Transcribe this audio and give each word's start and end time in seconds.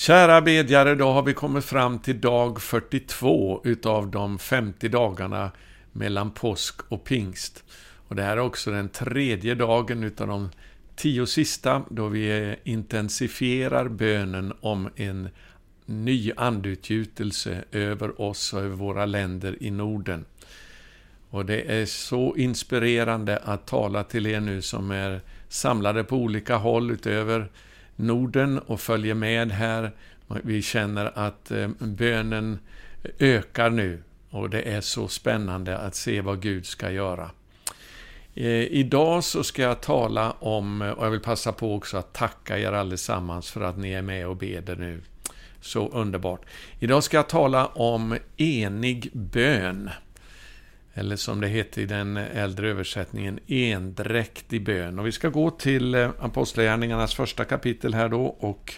Kära 0.00 0.40
bedjare, 0.40 0.94
då 0.94 1.12
har 1.12 1.22
vi 1.22 1.34
kommit 1.34 1.64
fram 1.64 1.98
till 1.98 2.20
dag 2.20 2.62
42 2.62 3.60
utav 3.64 4.10
de 4.10 4.38
50 4.38 4.88
dagarna 4.88 5.50
mellan 5.92 6.30
påsk 6.30 6.80
och 6.88 7.04
pingst. 7.04 7.64
Och 8.08 8.16
det 8.16 8.22
här 8.22 8.36
är 8.36 8.40
också 8.40 8.70
den 8.70 8.88
tredje 8.88 9.54
dagen 9.54 10.04
utav 10.04 10.26
de 10.26 10.50
tio 10.96 11.26
sista 11.26 11.82
då 11.90 12.08
vi 12.08 12.56
intensifierar 12.64 13.88
bönen 13.88 14.52
om 14.60 14.88
en 14.96 15.28
ny 15.86 16.32
andutgjutelse 16.36 17.64
över 17.72 18.20
oss 18.20 18.52
och 18.52 18.60
över 18.60 18.76
våra 18.76 19.06
länder 19.06 19.56
i 19.60 19.70
Norden. 19.70 20.24
Och 21.30 21.46
det 21.46 21.80
är 21.80 21.86
så 21.86 22.36
inspirerande 22.36 23.36
att 23.36 23.66
tala 23.66 24.04
till 24.04 24.26
er 24.26 24.40
nu 24.40 24.62
som 24.62 24.90
är 24.90 25.20
samlade 25.48 26.04
på 26.04 26.16
olika 26.16 26.56
håll 26.56 26.90
utöver 26.90 27.48
Norden 28.00 28.58
och 28.58 28.80
följer 28.80 29.14
med 29.14 29.50
här. 29.50 29.92
Vi 30.26 30.62
känner 30.62 31.18
att 31.18 31.50
eh, 31.50 31.68
bönen 31.78 32.58
ökar 33.18 33.70
nu 33.70 34.02
och 34.30 34.50
det 34.50 34.62
är 34.62 34.80
så 34.80 35.08
spännande 35.08 35.78
att 35.78 35.94
se 35.94 36.20
vad 36.20 36.42
Gud 36.42 36.66
ska 36.66 36.90
göra. 36.90 37.30
Eh, 38.34 38.64
idag 38.64 39.24
så 39.24 39.44
ska 39.44 39.62
jag 39.62 39.80
tala 39.80 40.30
om, 40.30 40.82
eh, 40.82 40.90
och 40.90 41.06
jag 41.06 41.10
vill 41.10 41.20
passa 41.20 41.52
på 41.52 41.74
också 41.74 41.96
att 41.96 42.12
tacka 42.12 42.58
er 42.58 42.72
allesammans 42.72 43.50
för 43.50 43.60
att 43.60 43.78
ni 43.78 43.92
är 43.92 44.02
med 44.02 44.26
och 44.26 44.36
beder 44.36 44.76
nu. 44.76 45.00
Så 45.60 45.88
underbart. 45.88 46.40
Idag 46.78 47.04
ska 47.04 47.16
jag 47.16 47.28
tala 47.28 47.66
om 47.66 48.16
enig 48.36 49.10
bön. 49.12 49.90
Eller 50.94 51.16
som 51.16 51.40
det 51.40 51.48
heter 51.48 51.82
i 51.82 51.86
den 51.86 52.16
äldre 52.16 52.68
översättningen, 52.68 53.38
endräktig 53.46 54.64
bön. 54.64 54.98
Och 54.98 55.06
vi 55.06 55.12
ska 55.12 55.28
gå 55.28 55.50
till 55.50 55.94
eh, 55.94 56.10
Apostlagärningarnas 56.20 57.14
första 57.14 57.44
kapitel 57.44 57.94
här 57.94 58.08
då 58.08 58.24
och 58.24 58.74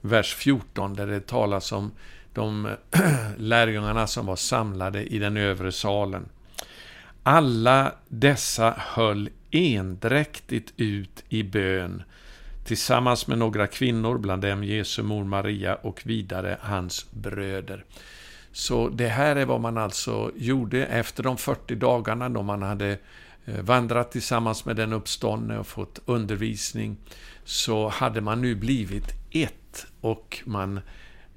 vers 0.00 0.34
14 0.34 0.94
där 0.94 1.06
det 1.06 1.26
talas 1.26 1.72
om 1.72 1.90
de 2.34 2.68
lärjungarna 3.36 4.06
som 4.06 4.26
var 4.26 4.36
samlade 4.36 5.04
i 5.04 5.18
den 5.18 5.36
övre 5.36 5.72
salen. 5.72 6.28
Alla 7.22 7.92
dessa 8.08 8.74
höll 8.78 9.30
endräktigt 9.50 10.72
ut 10.76 11.24
i 11.28 11.42
bön 11.42 12.02
tillsammans 12.64 13.26
med 13.26 13.38
några 13.38 13.66
kvinnor, 13.66 14.18
bland 14.18 14.42
dem 14.42 14.64
Jesu 14.64 15.02
mor 15.02 15.24
Maria 15.24 15.74
och 15.74 16.02
vidare 16.04 16.58
hans 16.60 17.10
bröder. 17.10 17.84
Så 18.52 18.88
det 18.88 19.08
här 19.08 19.36
är 19.36 19.46
vad 19.46 19.60
man 19.60 19.78
alltså 19.78 20.30
gjorde 20.36 20.86
efter 20.86 21.22
de 21.22 21.36
40 21.36 21.74
dagarna 21.74 22.28
då 22.28 22.42
man 22.42 22.62
hade 22.62 22.98
eh, 23.44 23.60
vandrat 23.60 24.12
tillsammans 24.12 24.64
med 24.64 24.76
den 24.76 24.92
uppståndne 24.92 25.58
och 25.58 25.66
fått 25.66 26.00
undervisning, 26.04 26.96
så 27.44 27.88
hade 27.88 28.20
man 28.20 28.40
nu 28.40 28.54
blivit 28.54 29.06
ett 29.30 29.86
och 30.00 30.42
man 30.44 30.80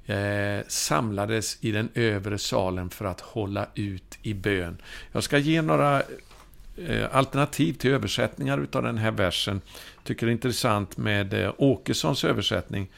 eh, 0.06 0.66
samlades 0.68 1.58
i 1.60 1.72
den 1.72 1.88
övre 1.94 2.38
salen 2.38 2.90
för 2.90 3.04
att 3.04 3.20
hålla 3.20 3.66
ut 3.74 4.18
i 4.22 4.34
bön. 4.34 4.76
Jag 5.12 5.22
ska 5.22 5.38
ge 5.38 5.62
några 5.62 6.02
eh, 6.76 7.16
alternativ 7.16 7.72
till 7.72 7.90
översättningar 7.90 8.58
utav 8.58 8.82
den 8.82 8.98
här 8.98 9.10
versen. 9.10 9.60
Jag 9.96 10.04
Tycker 10.04 10.26
det 10.26 10.30
är 10.30 10.32
intressant 10.32 10.96
med 10.96 11.34
eh, 11.34 11.52
Åkessons 11.56 12.24
översättning. 12.24 12.88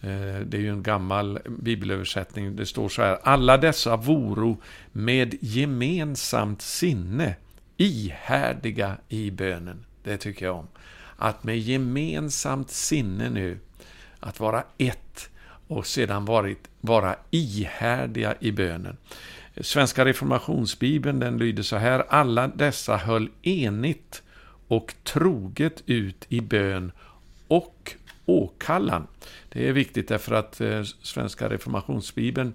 Eh, 0.00 0.40
det 0.46 0.56
är 0.56 0.60
ju 0.60 0.70
en 0.70 0.82
gammal 0.82 1.38
bibelöversättning. 1.58 2.56
Det 2.56 2.66
står 2.66 2.88
så 2.88 3.02
här. 3.02 3.18
Alla 3.22 3.56
dessa 3.56 3.96
voro 3.96 4.62
med 4.92 5.34
gemensamt 5.40 6.62
sinne 6.62 7.34
ihärdiga 7.76 8.96
i 9.08 9.30
bönen. 9.30 9.84
Det 10.02 10.16
tycker 10.16 10.46
jag 10.46 10.56
om. 10.56 10.68
Att 11.16 11.44
med 11.44 11.58
gemensamt 11.58 12.70
sinne 12.70 13.30
nu, 13.30 13.58
att 14.20 14.40
vara 14.40 14.64
ett 14.78 15.30
och 15.66 15.86
sedan 15.86 16.24
varit, 16.24 16.68
vara 16.80 17.16
ihärdiga 17.30 18.34
i 18.40 18.52
bönen. 18.52 18.96
Svenska 19.60 20.04
reformationsbibeln 20.04 21.20
den 21.20 21.38
lyder 21.38 21.62
så 21.62 21.76
här. 21.76 22.04
Alla 22.08 22.48
dessa 22.48 22.96
höll 22.96 23.28
enigt 23.42 24.22
och 24.68 24.94
troget 25.04 25.82
ut 25.86 26.26
i 26.28 26.40
bön 26.40 26.92
och 27.48 27.94
åkallan. 28.26 29.06
Det 29.48 29.68
är 29.68 29.72
viktigt 29.72 30.08
därför 30.08 30.34
att 30.34 30.60
eh, 30.60 30.82
Svenska 30.82 31.48
reformationsbibeln 31.48 32.54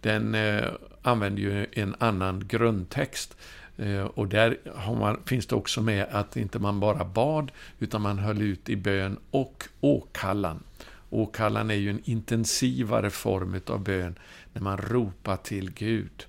den 0.00 0.34
eh, 0.34 0.64
använder 1.02 1.42
ju 1.42 1.66
en 1.72 1.94
annan 1.98 2.48
grundtext. 2.48 3.36
Eh, 3.76 4.04
och 4.04 4.28
där 4.28 4.58
man, 4.98 5.20
finns 5.26 5.46
det 5.46 5.54
också 5.54 5.80
med 5.80 6.06
att 6.10 6.36
inte 6.36 6.58
man 6.58 6.80
bara 6.80 7.04
bad, 7.04 7.52
utan 7.78 8.02
man 8.02 8.18
höll 8.18 8.42
ut 8.42 8.68
i 8.68 8.76
bön 8.76 9.18
och 9.30 9.64
åkallan. 9.80 10.62
Åkallan 11.10 11.70
är 11.70 11.74
ju 11.74 11.90
en 11.90 12.00
intensivare 12.04 13.10
form 13.10 13.60
av 13.66 13.84
bön, 13.84 14.18
när 14.52 14.62
man 14.62 14.78
ropar 14.78 15.36
till 15.36 15.70
Gud. 15.70 16.26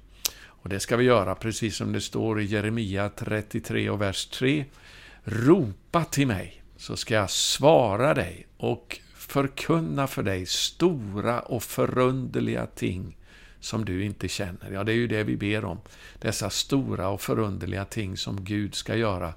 Och 0.66 0.70
det 0.70 0.80
ska 0.80 0.98
vi 0.98 1.04
göra, 1.04 1.36
precis 1.36 1.76
som 1.76 1.94
det 1.94 2.02
står 2.02 2.42
i 2.42 2.46
Jeremia 2.46 3.10
33 3.10 3.90
och 3.90 4.02
vers 4.02 4.26
3. 4.26 4.66
Ropa 5.24 6.04
till 6.04 6.28
mig, 6.28 6.64
så 6.78 6.98
ska 6.98 7.14
jag 7.14 7.30
svara 7.30 8.14
dig 8.14 8.48
och 8.58 9.00
förkunna 9.16 10.08
för 10.08 10.24
dig 10.24 10.46
stora 10.46 11.40
och 11.40 11.64
förunderliga 11.64 12.66
ting 12.66 13.18
som 13.60 13.86
du 13.86 14.04
inte 14.04 14.28
känner. 14.28 14.72
Ja, 14.72 14.84
det 14.84 14.92
är 14.92 14.96
ju 14.96 15.08
det 15.08 15.24
vi 15.24 15.38
ber 15.38 15.66
om. 15.66 15.80
Dessa 16.20 16.50
stora 16.50 17.08
och 17.10 17.22
förunderliga 17.22 17.86
ting 17.86 18.18
som 18.18 18.44
Gud 18.44 18.76
ska 18.76 18.96
göra 18.96 19.34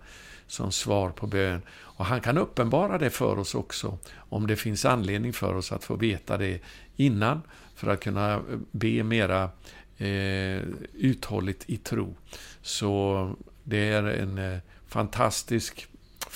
som 0.47 0.72
svar 0.72 1.10
på 1.10 1.27
bön. 1.27 1.62
Och 1.71 2.04
han 2.04 2.21
kan 2.21 2.38
uppenbara 2.38 2.98
det 2.98 3.10
för 3.10 3.38
oss 3.38 3.54
också, 3.54 3.98
om 4.15 4.47
det 4.47 4.56
finns 4.56 4.84
anledning 4.84 5.32
för 5.32 5.54
oss 5.54 5.72
att 5.72 5.84
få 5.84 5.97
veta 5.97 6.37
det 6.37 6.60
innan, 6.97 7.43
för 7.75 7.91
att 7.91 8.00
kunna 8.00 8.43
be 8.71 9.03
mera 9.03 9.50
eh, 9.98 10.62
uthålligt 10.94 11.65
i 11.66 11.77
tro. 11.77 12.15
Så 12.62 13.32
det 13.65 13.88
är 13.88 14.03
en 14.03 14.38
eh, 14.38 14.59
fantastisk 14.87 15.88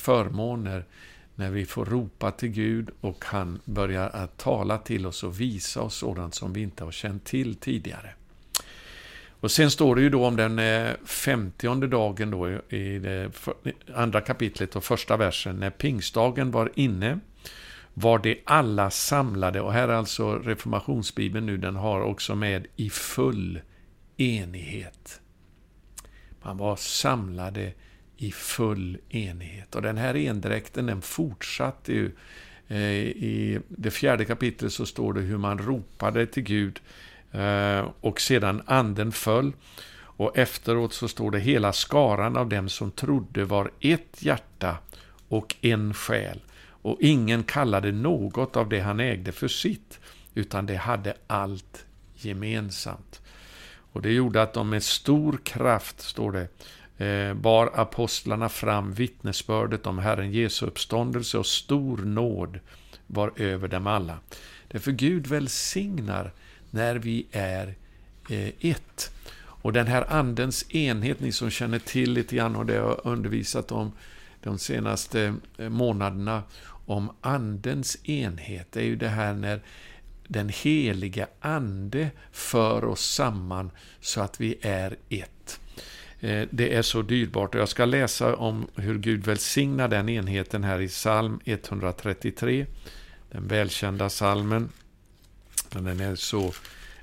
förmåner 0.03 0.85
när 1.35 1.51
vi 1.51 1.67
får 1.67 1.85
ropa 1.85 2.31
till 2.31 2.49
Gud 2.49 2.91
och 3.01 3.25
han 3.25 3.61
börjar 3.65 4.09
att 4.09 4.39
tala 4.39 4.79
till 4.79 5.07
oss 5.07 5.23
och 5.23 5.41
visa 5.41 5.83
oss 5.83 5.95
sådant 5.95 6.35
som 6.35 6.53
vi 6.53 6.61
inte 6.61 6.85
har 6.85 6.93
känt 6.93 7.25
till 7.25 7.55
tidigare. 7.55 8.15
Och 9.41 9.51
sen 9.51 9.71
står 9.71 9.97
det 9.97 10.03
ju 10.03 10.11
då 10.11 10.27
om 10.27 10.37
den 10.37 10.59
eh, 10.59 10.91
femtionde 11.05 11.87
dagen 11.87 12.31
då 12.31 12.49
i 12.69 12.99
det 12.99 13.31
andra 13.95 14.21
kapitlet 14.21 14.77
och 14.77 14.85
första 14.85 15.17
versen. 15.17 15.57
När 15.57 15.71
pingstdagen 15.71 16.51
var 16.51 16.71
inne 16.75 17.19
var 17.95 18.19
det 18.19 18.39
alla 18.45 18.91
samlade, 18.91 19.61
och 19.61 19.73
här 19.73 19.89
är 19.89 19.93
alltså 19.93 20.39
reformationsbibeln 20.39 21.47
nu, 21.47 21.57
den 21.57 21.77
har 21.77 22.01
också 22.01 22.35
med 22.35 22.67
i 22.77 22.91
full 22.91 23.61
enighet. 24.17 25.21
Man 26.43 26.57
var 26.57 26.77
samlade 26.77 27.73
i 28.23 28.33
full 28.33 28.99
enighet. 29.09 29.75
Och 29.75 29.83
den 29.83 29.97
här 29.97 30.17
endräkten 30.17 30.87
den 30.87 31.03
fortsatte 31.03 31.93
ju. 31.93 32.11
Eh, 32.69 32.79
I 32.79 33.61
det 33.69 33.91
fjärde 33.91 34.25
kapitlet 34.25 34.73
så 34.73 34.87
står 34.87 35.13
det 35.13 35.21
hur 35.21 35.39
man 35.39 35.59
ropade 35.59 36.27
till 36.27 36.43
Gud 36.43 36.81
eh, 37.33 37.89
och 38.01 38.21
sedan 38.21 38.63
anden 38.67 39.13
föll. 39.13 39.53
Och 39.95 40.39
efteråt 40.39 40.93
så 40.93 41.09
står 41.09 41.31
det 41.31 41.39
hela 41.39 41.73
skaran 41.73 42.37
av 42.37 42.49
dem 42.49 42.69
som 42.69 42.91
trodde 42.91 43.45
var 43.45 43.71
ett 43.81 44.23
hjärta 44.23 44.77
och 45.29 45.55
en 45.61 45.95
själ. 45.95 46.41
Och 46.65 46.99
ingen 47.01 47.43
kallade 47.43 47.93
något 47.93 48.57
av 48.57 48.69
det 48.69 48.81
han 48.81 49.01
ägde 49.01 49.33
för 49.33 49.49
sitt, 49.49 50.01
utan 50.35 50.67
det 50.67 50.77
hade 50.77 51.15
allt 51.27 51.85
gemensamt. 52.15 53.21
Och 53.93 54.03
det 54.03 54.13
gjorde 54.13 54.43
att 54.43 54.55
de 54.55 54.71
med 54.71 54.83
stor 54.83 55.41
kraft, 55.45 56.01
står 56.01 56.33
det, 56.33 56.49
Eh, 57.03 57.35
bar 57.35 57.71
apostlarna 57.75 58.49
fram 58.49 58.93
vittnesbördet 58.93 59.87
om 59.87 59.99
Herren 59.99 60.33
Jesu 60.33 60.67
uppståndelse 60.67 61.39
och 61.39 61.47
stor 61.47 61.99
nåd 61.99 62.59
var 63.07 63.33
över 63.37 63.69
dem 63.69 63.87
alla. 63.87 64.19
Därför 64.69 64.93
Gud 64.93 65.27
välsignar 65.27 66.33
när 66.71 66.97
vi 66.97 67.27
är 67.33 67.75
eh, 68.31 68.49
ett. 68.61 69.15
Och 69.39 69.73
den 69.73 69.87
här 69.87 70.13
andens 70.13 70.75
enhet, 70.75 71.21
ni 71.21 71.33
som 71.33 71.51
känner 71.51 71.79
till 71.79 72.13
lite 72.13 72.37
grann 72.37 72.57
och 72.57 72.67
det 72.67 72.79
har 72.79 73.07
undervisat 73.07 73.73
om 73.73 73.93
de 74.43 74.59
senaste 74.59 75.35
eh, 75.59 75.69
månaderna, 75.69 76.43
om 76.87 77.11
andens 77.21 78.09
enhet, 78.09 78.73
det 78.73 78.81
är 78.81 78.85
ju 78.85 78.97
det 78.97 79.09
här 79.09 79.35
när 79.35 79.63
den 80.29 80.49
heliga 80.49 81.27
ande 81.41 82.11
för 82.33 82.85
oss 82.85 83.15
samman 83.15 83.71
så 84.01 84.21
att 84.21 84.41
vi 84.41 84.59
är 84.63 84.97
ett. 85.09 85.61
Eh, 86.23 86.49
det 86.51 86.75
är 86.75 86.83
så 86.83 87.03
dyrbart. 87.03 87.55
Och 87.55 87.61
jag 87.61 87.69
ska 87.69 87.85
läsa 87.85 88.37
om 88.37 88.67
hur 88.75 88.99
Gud 88.99 89.25
välsignar 89.25 89.89
den 89.89 90.09
enheten 90.09 90.65
här 90.65 90.81
i 90.81 90.89
psalm 90.89 91.41
133. 91.45 92.67
Den 93.31 93.49
välkända 93.49 94.11
salmen. 94.11 94.69
Den 95.71 96.01
är 96.01 96.15
så 96.15 96.53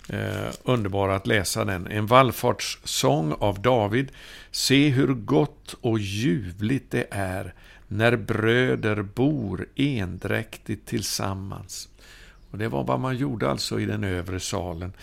eh, 0.09 0.53
underbar 0.63 1.09
att 1.09 1.27
läsa 1.27 1.65
den. 1.65 1.87
En 1.87 2.05
vallfartssång 2.05 3.33
av 3.39 3.61
David. 3.61 4.11
Se 4.51 4.89
hur 4.89 5.13
gott 5.13 5.75
och 5.81 5.99
ljuvligt 5.99 6.91
det 6.91 7.07
är 7.11 7.53
när 7.87 8.15
bröder 8.15 9.01
bor 9.01 9.67
endräktigt 9.75 10.87
tillsammans. 10.87 11.89
Och 12.51 12.57
Det 12.57 12.67
var 12.67 12.83
vad 12.83 12.99
man 12.99 13.17
gjorde 13.17 13.49
alltså 13.49 13.79
i 13.79 13.85
den 13.85 14.03
övre 14.03 14.39
salen. 14.39 14.93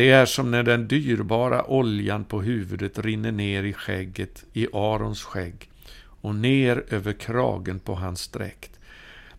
Det 0.00 0.10
är 0.10 0.26
som 0.26 0.50
när 0.50 0.62
den 0.62 0.88
dyrbara 0.88 1.70
oljan 1.70 2.24
på 2.24 2.42
huvudet 2.42 2.98
rinner 2.98 3.32
ner 3.32 3.62
i 3.62 3.72
skägget, 3.72 4.44
i 4.52 4.66
Arons 4.72 5.22
skägg, 5.22 5.70
och 5.98 6.34
ner 6.34 6.84
över 6.88 7.12
kragen 7.12 7.78
på 7.78 7.94
hans 7.94 8.28
dräkt. 8.28 8.80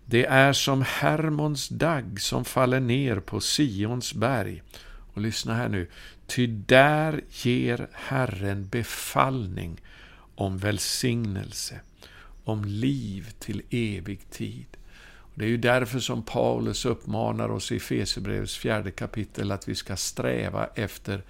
Det 0.05 0.25
är 0.25 0.53
som 0.53 0.81
Hermons 0.87 1.69
dagg 1.69 2.21
som 2.21 2.45
faller 2.45 2.79
ner 2.79 3.19
på 3.19 3.39
Sions 3.39 4.13
berg. 4.13 4.63
Och 5.13 5.21
lyssna 5.21 5.53
här 5.53 5.69
nu. 5.69 5.87
Ty 6.27 6.47
där 6.47 7.21
ger 7.29 7.87
Herren 7.91 8.67
befallning 8.67 9.81
om 10.35 10.57
välsignelse, 10.57 11.79
om 12.43 12.65
liv 12.65 13.33
till 13.39 13.61
evig 13.69 14.29
tid. 14.29 14.77
Det 15.41 15.45
är 15.45 15.49
ju 15.49 15.57
därför 15.57 15.99
som 15.99 16.23
Paulus 16.23 16.85
uppmanar 16.85 17.49
oss 17.49 17.71
i 17.71 17.79
Fesebrevets 17.79 18.57
fjärde 18.57 18.91
kapitel 18.91 19.51
att 19.51 19.67
vi 19.67 19.75
ska 19.75 19.95
sträva 19.95 20.67
efter 20.75 21.23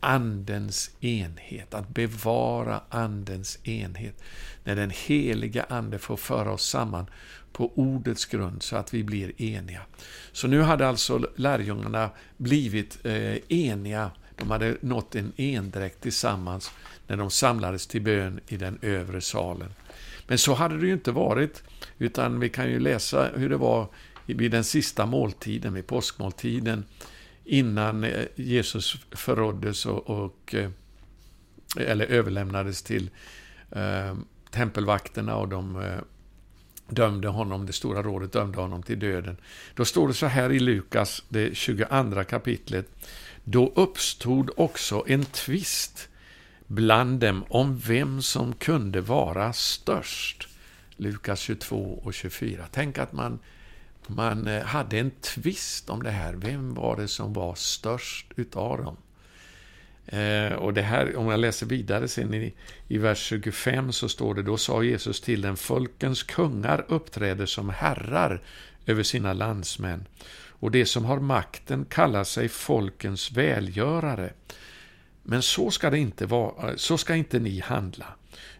Andens 0.00 0.90
enhet, 1.00 1.74
att 1.74 1.88
bevara 1.88 2.80
Andens 2.88 3.58
enhet. 3.66 4.22
När 4.64 4.76
den 4.76 4.90
heliga 4.90 5.66
Ande 5.68 5.98
får 5.98 6.16
föra 6.16 6.52
oss 6.52 6.68
samman 6.68 7.06
på 7.52 7.72
ordets 7.74 8.26
grund 8.26 8.62
så 8.62 8.76
att 8.76 8.94
vi 8.94 9.04
blir 9.04 9.42
eniga. 9.42 9.80
Så 10.32 10.46
nu 10.46 10.62
hade 10.62 10.88
alltså 10.88 11.30
lärjungarna 11.36 12.10
blivit 12.36 13.06
eh, 13.06 13.36
eniga. 13.48 14.10
De 14.36 14.50
hade 14.50 14.76
nått 14.80 15.14
en 15.14 15.32
endräkt 15.36 16.00
tillsammans 16.00 16.70
när 17.06 17.16
de 17.16 17.30
samlades 17.30 17.86
till 17.86 18.02
bön 18.02 18.40
i 18.48 18.56
den 18.56 18.78
övre 18.82 19.20
salen. 19.20 19.72
Men 20.28 20.38
så 20.38 20.54
hade 20.54 20.78
det 20.78 20.86
ju 20.86 20.92
inte 20.92 21.12
varit, 21.12 21.62
utan 21.98 22.40
vi 22.40 22.48
kan 22.48 22.70
ju 22.70 22.80
läsa 22.80 23.30
hur 23.34 23.48
det 23.48 23.56
var 23.56 23.88
vid 24.26 24.50
den 24.50 24.64
sista 24.64 25.06
måltiden, 25.06 25.74
vid 25.74 25.86
påskmåltiden, 25.86 26.84
innan 27.44 28.04
eh, 28.04 28.24
Jesus 28.36 28.96
förråddes 29.10 29.86
och, 29.86 30.10
och 30.10 30.54
eh, 30.54 30.70
eller 31.76 32.06
överlämnades 32.06 32.82
till 32.82 33.10
eh, 33.70 34.16
tempelvakterna 34.50 35.36
och 35.36 35.48
de 35.48 35.82
eh, 35.82 35.98
dömde 36.88 37.28
honom, 37.28 37.66
det 37.66 37.72
stora 37.72 38.02
rådet 38.02 38.32
dömde 38.32 38.60
honom 38.60 38.82
till 38.82 38.98
döden. 38.98 39.36
Då 39.74 39.84
står 39.84 40.08
det 40.08 40.14
så 40.14 40.26
här 40.26 40.52
i 40.52 40.60
Lukas, 40.60 41.22
det 41.28 41.56
22 41.56 42.24
kapitlet. 42.24 42.88
Då 43.44 43.72
uppstod 43.76 44.50
också 44.56 45.04
en 45.06 45.24
tvist 45.24 46.08
bland 46.68 47.20
dem 47.20 47.44
om 47.48 47.78
vem 47.78 48.22
som 48.22 48.52
kunde 48.52 49.00
vara 49.00 49.52
störst. 49.52 50.48
Lukas 50.96 51.40
22 51.40 52.00
och 52.04 52.14
24. 52.14 52.64
Tänk 52.70 52.98
att 52.98 53.12
man, 53.12 53.38
man 54.06 54.46
eh, 54.46 54.62
hade 54.62 54.98
en 54.98 55.10
tvist 55.10 55.90
om 55.90 56.02
det 56.02 56.10
här. 56.10 56.34
Vem 56.34 56.74
var 56.74 56.96
det 56.96 57.08
som 57.08 57.32
var 57.32 57.54
störst 57.54 58.26
utav 58.36 58.84
dem? 58.84 58.96
Eh, 60.06 60.52
och 60.52 60.74
det 60.74 60.82
här, 60.82 61.16
om 61.16 61.28
jag 61.28 61.40
läser 61.40 61.66
vidare 61.66 62.08
sen 62.08 62.34
i, 62.34 62.54
i 62.88 62.98
vers 62.98 63.18
25 63.18 63.92
så 63.92 64.08
står 64.08 64.34
det, 64.34 64.42
då 64.42 64.56
sa 64.56 64.82
Jesus 64.82 65.20
till 65.20 65.40
den, 65.40 65.56
folkens 65.56 66.22
kungar 66.22 66.84
uppträder 66.88 67.46
som 67.46 67.68
herrar 67.68 68.42
över 68.86 69.02
sina 69.02 69.32
landsmän, 69.32 70.06
och 70.60 70.70
det 70.70 70.86
som 70.86 71.04
har 71.04 71.18
makten 71.18 71.84
kallar 71.84 72.24
sig 72.24 72.48
folkens 72.48 73.32
välgörare. 73.32 74.32
Men 75.30 75.42
så 75.42 75.70
ska, 75.70 75.90
det 75.90 75.98
inte 75.98 76.26
vara, 76.26 76.78
så 76.78 76.98
ska 76.98 77.14
inte 77.14 77.38
ni 77.38 77.60
handla, 77.60 78.06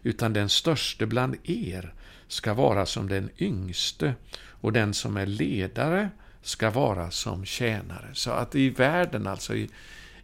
utan 0.03 0.33
den 0.33 0.49
störste 0.49 1.05
bland 1.05 1.35
er 1.43 1.93
ska 2.27 2.53
vara 2.53 2.85
som 2.85 3.09
den 3.09 3.29
yngste, 3.37 4.15
och 4.37 4.73
den 4.73 4.93
som 4.93 5.17
är 5.17 5.25
ledare 5.25 6.09
ska 6.41 6.69
vara 6.69 7.11
som 7.11 7.45
tjänare. 7.45 8.09
Så 8.13 8.31
att 8.31 8.55
i 8.55 8.69
världen, 8.69 9.27
alltså 9.27 9.55
i, 9.55 9.69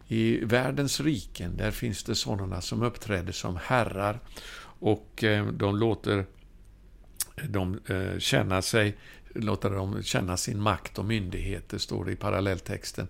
i 0.07 0.45
världens 0.45 0.99
riken, 0.99 1.57
där 1.57 1.71
finns 1.71 2.03
det 2.03 2.15
sådana 2.15 2.61
som 2.61 2.83
uppträder 2.83 3.33
som 3.33 3.59
herrar 3.63 4.19
och 4.79 5.23
eh, 5.23 5.47
de 5.47 5.77
låter 5.77 6.25
eh, 7.35 7.45
dem 7.45 7.79
eh, 7.87 8.19
känna 8.19 8.61
sig, 8.61 8.97
låter 9.35 9.69
dem 9.69 10.03
känna 10.03 10.37
sin 10.37 10.61
makt 10.61 10.99
och 10.99 11.05
myndighet, 11.05 11.69
det 11.69 11.79
står 11.79 12.05
det 12.05 12.11
i 12.11 12.15
parallelltexten 12.15 13.07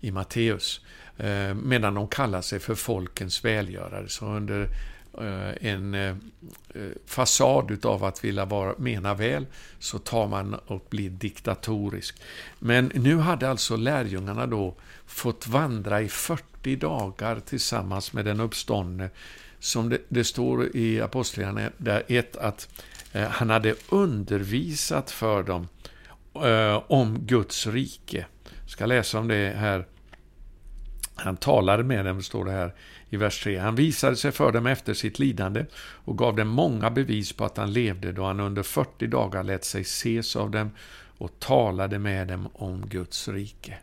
i 0.00 0.10
Matteus. 0.10 0.80
Eh, 1.18 1.54
medan 1.54 1.94
de 1.94 2.08
kallar 2.08 2.42
sig 2.42 2.58
för 2.58 2.74
folkens 2.74 3.44
välgörare. 3.44 4.08
Så 4.08 4.26
under 4.26 4.68
eh, 5.20 5.70
en 5.70 5.94
eh, 5.94 6.16
fasad 7.06 7.70
utav 7.70 8.04
att 8.04 8.24
vilja 8.24 8.44
vara, 8.44 8.74
mena 8.78 9.14
väl, 9.14 9.46
så 9.78 9.98
tar 9.98 10.28
man 10.28 10.54
och 10.54 10.86
blir 10.90 11.10
diktatorisk. 11.10 12.22
Men 12.58 12.92
nu 12.94 13.16
hade 13.16 13.50
alltså 13.50 13.76
lärjungarna 13.76 14.46
då 14.46 14.74
fått 15.06 15.46
vandra 15.46 16.00
i 16.00 16.08
40 16.08 16.76
dagar 16.76 17.40
tillsammans 17.40 18.12
med 18.12 18.24
den 18.24 18.40
uppståndne. 18.40 19.10
Som 19.60 19.88
det, 19.88 19.98
det 20.08 20.24
står 20.24 20.76
i 20.76 21.00
Apostlagärningarna 21.00 22.00
1 22.08 22.36
att 22.36 22.68
han 23.12 23.50
hade 23.50 23.74
undervisat 23.88 25.10
för 25.10 25.42
dem 25.42 25.68
om 26.86 27.18
Guds 27.18 27.66
rike. 27.66 28.26
Jag 28.62 28.70
ska 28.70 28.86
läsa 28.86 29.18
om 29.18 29.28
det 29.28 29.54
här. 29.56 29.84
Han 31.20 31.36
talade 31.36 31.84
med 31.84 32.04
dem, 32.04 32.22
står 32.22 32.44
det 32.44 32.50
här 32.50 32.74
i 33.10 33.16
vers 33.16 33.42
3. 33.42 33.58
Han 33.58 33.74
visade 33.74 34.16
sig 34.16 34.32
för 34.32 34.52
dem 34.52 34.66
efter 34.66 34.94
sitt 34.94 35.18
lidande 35.18 35.64
och 35.80 36.18
gav 36.18 36.36
dem 36.36 36.48
många 36.48 36.90
bevis 36.90 37.32
på 37.32 37.44
att 37.44 37.56
han 37.56 37.72
levde 37.72 38.12
då 38.12 38.24
han 38.24 38.40
under 38.40 38.62
40 38.62 39.06
dagar 39.06 39.42
lät 39.42 39.64
sig 39.64 39.80
ses 39.80 40.36
av 40.36 40.50
dem 40.50 40.70
och 41.18 41.40
talade 41.40 41.98
med 41.98 42.28
dem 42.28 42.48
om 42.52 42.86
Guds 42.86 43.28
rike. 43.28 43.78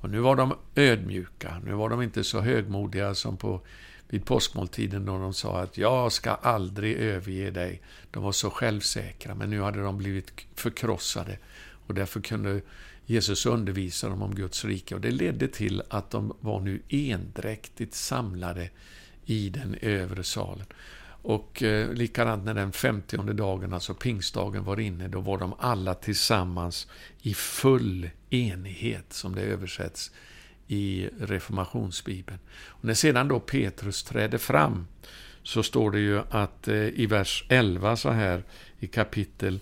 Och 0.00 0.10
nu 0.10 0.18
var 0.18 0.36
de 0.36 0.54
ödmjuka, 0.74 1.60
nu 1.64 1.72
var 1.72 1.88
de 1.88 2.02
inte 2.02 2.24
så 2.24 2.40
högmodiga 2.40 3.14
som 3.14 3.36
på, 3.36 3.60
vid 4.08 4.26
påskmåltiden 4.26 5.04
då 5.04 5.18
de 5.18 5.34
sa 5.34 5.60
att 5.60 5.78
jag 5.78 6.12
ska 6.12 6.30
aldrig 6.30 6.96
överge 6.96 7.50
dig. 7.50 7.82
De 8.10 8.22
var 8.22 8.32
så 8.32 8.50
självsäkra, 8.50 9.34
men 9.34 9.50
nu 9.50 9.60
hade 9.60 9.82
de 9.82 9.98
blivit 9.98 10.32
förkrossade 10.54 11.38
och 11.86 11.94
därför 11.94 12.20
kunde 12.20 12.60
Jesus 13.10 13.46
undervisade 13.46 14.12
dem 14.12 14.22
om 14.22 14.34
Guds 14.34 14.64
rike. 14.64 14.94
Och 14.94 15.00
det 15.00 15.10
ledde 15.10 15.48
till 15.48 15.82
att 15.88 16.10
de 16.10 16.36
var 16.40 16.60
nu 16.60 16.82
endräktigt 16.88 17.94
samlade 17.94 18.70
i 19.24 19.48
den 19.48 19.74
övre 19.74 20.24
salen. 20.24 20.66
Och 21.22 21.62
eh, 21.62 21.92
likadant 21.92 22.44
när 22.44 22.54
den 22.54 22.72
femtionde 22.72 23.32
dagen, 23.32 23.72
alltså 23.72 23.94
pingstdagen, 23.94 24.64
var 24.64 24.80
inne, 24.80 25.08
då 25.08 25.20
var 25.20 25.38
de 25.38 25.54
alla 25.58 25.94
tillsammans 25.94 26.86
i 27.22 27.34
full 27.34 28.10
enighet, 28.30 29.12
som 29.12 29.34
det 29.34 29.42
översätts 29.42 30.10
i 30.66 31.08
reformationsbibeln. 31.20 32.38
Och 32.66 32.84
när 32.84 32.94
sedan 32.94 33.28
då 33.28 33.40
Petrus 33.40 34.02
trädde 34.02 34.38
fram, 34.38 34.86
så 35.42 35.62
står 35.62 35.90
det 35.90 36.00
ju 36.00 36.20
att 36.30 36.68
eh, 36.68 36.74
i 36.76 37.06
vers 37.06 37.44
11 37.48 37.96
så 37.96 38.10
här 38.10 38.44
i 38.78 38.86
kapitel 38.86 39.60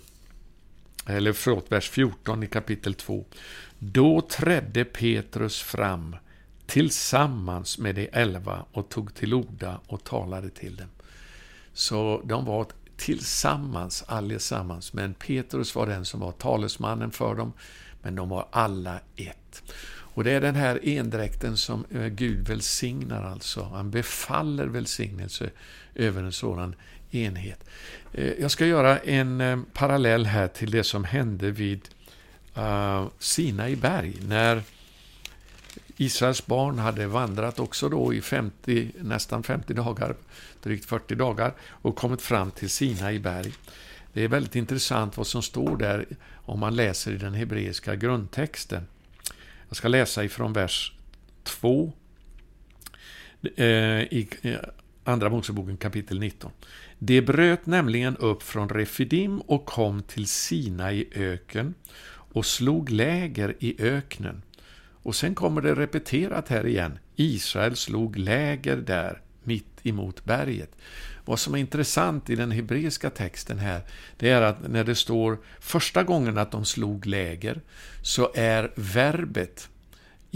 eller 1.07 1.33
förlåt, 1.33 1.71
vers 1.71 1.89
14 1.89 2.43
i 2.43 2.47
kapitel 2.47 2.93
2. 2.93 3.25
Då 3.79 4.21
trädde 4.21 4.85
Petrus 4.85 5.61
fram 5.61 6.15
tillsammans 6.65 7.77
med 7.77 7.95
de 7.95 8.09
elva 8.13 8.65
och 8.71 8.89
tog 8.89 9.15
till 9.15 9.33
orda 9.33 9.79
och 9.87 10.03
talade 10.03 10.49
till 10.49 10.75
dem. 10.75 10.89
Så 11.73 12.21
de 12.25 12.45
var 12.45 12.65
tillsammans 12.97 14.03
allesammans, 14.07 14.93
men 14.93 15.13
Petrus 15.13 15.75
var 15.75 15.87
den 15.87 16.05
som 16.05 16.19
var 16.19 16.31
talesmannen 16.31 17.11
för 17.11 17.35
dem, 17.35 17.53
men 18.01 18.15
de 18.15 18.29
var 18.29 18.47
alla 18.51 18.99
ett. 19.15 19.63
Och 20.17 20.23
det 20.23 20.31
är 20.31 20.41
den 20.41 20.55
här 20.55 20.79
endräkten 20.83 21.57
som 21.57 21.85
eh, 21.91 22.05
Gud 22.05 22.47
välsignar 22.47 23.23
alltså. 23.23 23.63
Han 23.63 23.91
befaller 23.91 24.67
välsignelse 24.67 25.49
över 25.95 26.23
en 26.23 26.31
sådan 26.31 26.75
enhet. 27.11 27.63
Eh, 28.13 28.33
jag 28.39 28.51
ska 28.51 28.65
göra 28.65 28.99
en 28.99 29.41
eh, 29.41 29.59
parallell 29.73 30.25
här 30.25 30.47
till 30.47 30.71
det 30.71 30.83
som 30.83 31.03
hände 31.03 31.51
vid 31.51 31.89
eh, 32.55 33.07
Sinai 33.19 33.75
berg, 33.75 34.13
när 34.21 34.61
Israels 35.97 36.45
barn 36.45 36.79
hade 36.79 37.07
vandrat 37.07 37.59
också 37.59 37.89
då 37.89 38.13
i 38.13 38.21
50, 38.21 38.91
nästan 39.01 39.43
50 39.43 39.73
dagar, 39.73 40.15
drygt 40.63 40.85
40 40.85 41.15
dagar, 41.15 41.53
och 41.61 41.95
kommit 41.95 42.21
fram 42.21 42.51
till 42.51 42.69
Sinai 42.69 43.19
berg. 43.19 43.53
Det 44.13 44.23
är 44.23 44.27
väldigt 44.27 44.55
intressant 44.55 45.17
vad 45.17 45.27
som 45.27 45.41
står 45.41 45.77
där 45.77 46.05
om 46.33 46.59
man 46.59 46.75
läser 46.75 47.11
i 47.11 47.17
den 47.17 47.33
hebreiska 47.33 47.95
grundtexten. 47.95 48.87
Jag 49.67 49.77
ska 49.77 49.87
läsa 49.87 50.23
ifrån 50.23 50.53
vers 50.53 50.93
2 51.43 51.93
i 54.09 54.27
Andra 55.03 55.29
Moseboken 55.29 55.77
kapitel 55.77 56.19
19. 56.19 56.51
Det 56.99 57.21
bröt 57.21 57.65
nämligen 57.65 58.17
upp 58.17 58.43
från 58.43 58.69
Refidim 58.69 59.41
och 59.41 59.65
kom 59.65 60.03
till 60.03 60.27
Sinai 60.27 61.05
öken 61.15 61.73
och 62.09 62.45
slog 62.45 62.89
läger 62.89 63.55
i 63.59 63.75
öknen 63.79 64.41
och 65.07 65.15
sen 65.15 65.35
kommer 65.35 65.61
det 65.61 65.75
repeterat 65.75 66.49
här 66.49 66.67
igen. 66.67 66.99
Israel 67.15 67.75
slog 67.75 68.17
läger 68.17 68.77
där 68.77 69.21
mitt 69.43 69.79
emot 69.83 70.25
berget. 70.25 70.75
Vad 71.25 71.39
som 71.39 71.53
är 71.53 71.57
intressant 71.57 72.29
i 72.29 72.35
den 72.35 72.51
hebreiska 72.51 73.09
texten 73.09 73.59
här, 73.59 73.81
det 74.17 74.29
är 74.29 74.41
att 74.41 74.67
när 74.67 74.83
det 74.83 74.95
står 74.95 75.37
första 75.59 76.03
gången 76.03 76.37
att 76.37 76.51
de 76.51 76.65
slog 76.65 77.05
läger, 77.05 77.61
så 78.01 78.31
är 78.35 78.71
verbet 78.75 79.69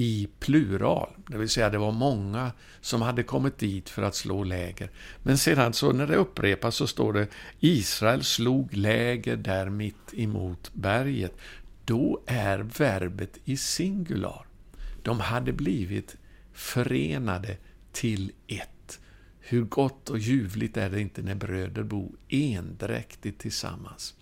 i 0.02 0.28
plural. 0.40 1.10
Det 1.28 1.38
vill 1.38 1.50
säga, 1.50 1.70
det 1.70 1.78
var 1.78 1.92
många 1.92 2.52
som 2.82 3.02
hade 3.02 3.24
kommit 3.24 3.58
dit 3.58 3.90
för 3.90 4.02
att 4.02 4.16
slå 4.16 4.44
läger. 4.44 4.90
Men 5.24 5.38
sedan 5.38 5.74
så 5.74 5.92
när 5.92 6.08
det 6.08 6.16
upprepas 6.16 6.76
så 6.76 6.88
står 6.88 7.14
det 7.14 7.28
Israel 7.60 8.24
slog 8.24 8.74
läger 8.74 9.36
där 9.36 9.70
mitt 9.70 10.14
emot 10.14 10.72
berget. 10.74 11.38
Då 11.86 12.22
är 12.26 12.58
verbet 12.58 13.38
i 13.46 13.58
singular. 13.58 14.46
De 15.04 15.20
hade 15.20 15.54
blivit 15.54 16.16
förenade 16.54 17.58
till 17.92 18.32
ett. 18.48 19.00
Hur 19.40 19.62
gott 19.62 20.10
och 20.10 20.20
ljuvligt 20.20 20.78
är 20.78 20.90
det 20.90 21.02
inte 21.02 21.22
när 21.22 21.36
bröder 21.36 21.84
bor 21.84 22.12
endräktigt 22.30 23.42
tillsammans. 23.42 24.14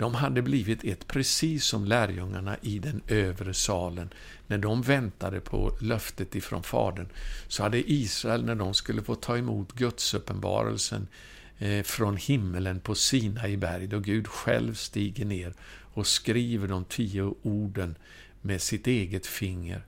De 0.00 0.14
hade 0.14 0.42
blivit 0.42 0.84
ett, 0.84 1.06
precis 1.06 1.64
som 1.64 1.84
lärjungarna 1.84 2.56
i 2.62 2.78
den 2.78 3.02
övre 3.06 3.54
salen. 3.54 4.10
När 4.46 4.58
de 4.58 4.82
väntade 4.82 5.40
på 5.40 5.76
löftet 5.80 6.34
ifrån 6.34 6.62
Fadern, 6.62 7.08
så 7.48 7.62
hade 7.62 7.92
Israel, 7.92 8.44
när 8.44 8.54
de 8.54 8.74
skulle 8.74 9.02
få 9.02 9.14
ta 9.14 9.38
emot 9.38 9.72
Gudsuppenbarelsen 9.72 11.08
eh, 11.58 11.82
från 11.82 12.16
himmelen 12.16 12.80
på 12.80 12.94
Sina 12.94 13.48
i 13.48 13.56
berg, 13.56 13.86
då 13.86 13.98
Gud 13.98 14.28
själv 14.28 14.74
stiger 14.74 15.24
ner 15.24 15.54
och 15.94 16.06
skriver 16.06 16.68
de 16.68 16.84
tio 16.84 17.34
orden 17.42 17.94
med 18.40 18.62
sitt 18.62 18.86
eget 18.86 19.26
finger. 19.26 19.82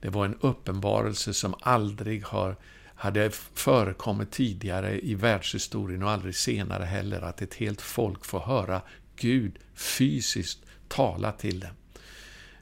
Det 0.00 0.08
var 0.08 0.24
en 0.24 0.38
uppenbarelse 0.40 1.34
som 1.34 1.54
aldrig 1.60 2.24
har 2.24 2.56
hade 2.94 3.30
förekommit 3.54 4.30
tidigare 4.30 5.00
i 5.00 5.14
världshistorien 5.14 6.02
och 6.02 6.10
aldrig 6.10 6.34
senare 6.34 6.84
heller, 6.84 7.20
att 7.20 7.42
ett 7.42 7.54
helt 7.54 7.80
folk 7.80 8.24
får 8.24 8.40
höra 8.40 8.82
Gud 9.20 9.58
fysiskt 9.74 10.58
tala 10.88 11.32
till 11.32 11.60
dem. 11.60 11.70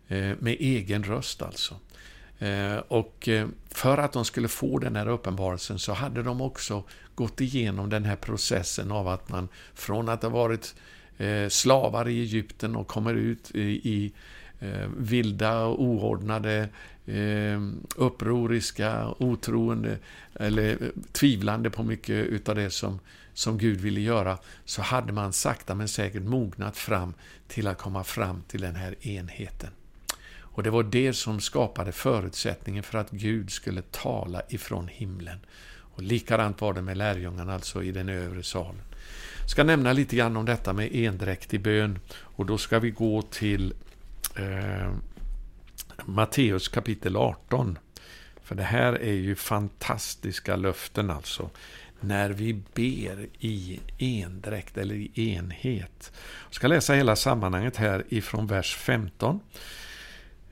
Eh, 0.09 0.37
med 0.39 0.57
egen 0.61 1.05
röst 1.05 1.43
alltså. 1.43 1.75
Eh, 2.39 2.77
och 2.77 3.29
eh, 3.29 3.49
för 3.71 3.99
att 3.99 4.13
de 4.13 4.25
skulle 4.25 4.49
få 4.49 4.79
den 4.79 4.97
här 4.97 5.09
uppenbarelsen 5.09 5.79
så 5.79 5.93
hade 5.93 6.23
de 6.23 6.41
också 6.41 6.85
gått 7.15 7.41
igenom 7.41 7.91
den 7.91 8.05
här 8.05 8.17
processen 8.17 8.93
av 8.93 9.09
att 9.09 9.29
man 9.29 9.49
från 9.75 10.09
att 10.09 10.23
ha 10.23 10.31
varit 10.31 10.75
slavar 11.49 12.09
i 12.09 12.21
Egypten 12.21 12.77
och 12.77 12.87
kommer 12.87 13.15
ut 13.15 13.51
i 13.55 14.13
vilda, 14.97 15.67
oordnade, 15.67 16.69
upproriska, 17.97 19.15
otroende 19.19 19.99
eller 20.35 20.79
tvivlande 21.13 21.71
på 21.71 21.83
mycket 21.83 22.27
utav 22.27 22.55
det 22.55 22.71
som 22.71 22.99
som 23.39 23.59
Gud 23.59 23.81
ville 23.81 24.01
göra, 24.01 24.39
så 24.65 24.83
hade 24.83 25.13
man 25.13 25.33
sakta 25.33 25.75
men 25.75 25.89
säkert 25.89 26.23
mognat 26.23 26.77
fram 26.77 27.15
till 27.49 27.67
att 27.67 27.79
komma 27.79 28.05
fram 28.05 28.43
till 28.49 28.61
den 28.61 28.75
här 28.75 29.09
enheten. 29.09 29.71
Och 30.37 30.63
det 30.63 30.71
var 30.71 30.83
det 30.83 31.13
som 31.13 31.41
skapade 31.41 31.93
förutsättningen 31.93 32.83
för 32.83 32.99
att 32.99 33.11
Gud 33.11 33.51
skulle 33.51 33.83
tala 33.83 34.43
ifrån 34.49 34.89
himlen. 34.89 35.39
Och 35.95 36.03
likadant 36.03 36.61
var 36.61 36.75
det 36.75 36.83
med 36.83 36.97
lärjungarna, 36.97 37.55
alltså 37.55 37.83
i 37.83 37.93
den 37.93 38.09
övre 38.09 38.43
salen. 38.43 38.83
Jag 39.41 39.51
ska 39.51 39.65
nämna 39.65 39.93
lite 39.93 40.17
grann 40.17 40.37
om 40.37 40.45
detta 40.45 40.73
med 40.73 40.89
endräktig 40.93 41.61
bön, 41.61 41.99
och 42.17 42.47
då 42.47 42.59
ska 42.59 42.79
vi 42.79 42.91
gå 42.91 43.23
till 43.23 43.75
eh, 44.37 44.93
Matteus 46.05 46.69
kapitel 46.69 47.17
18. 47.17 47.79
För 48.43 48.55
det 48.55 48.63
här 48.63 48.93
är 48.93 49.15
ju 49.15 49.35
fantastiska 49.35 50.57
löften 50.57 51.11
alltså 51.11 51.51
när 52.01 52.31
vi 52.31 52.53
ber 52.75 53.27
i 53.39 53.81
endräkt 53.99 54.79
eller 54.79 54.95
i 54.95 55.11
enhet. 55.15 56.13
Jag 56.45 56.55
ska 56.55 56.67
läsa 56.67 56.95
hela 56.95 57.17
sammanhanget 57.17 57.77
här 57.77 58.05
ifrån 58.09 58.47
vers 58.47 58.77
15. 58.77 59.41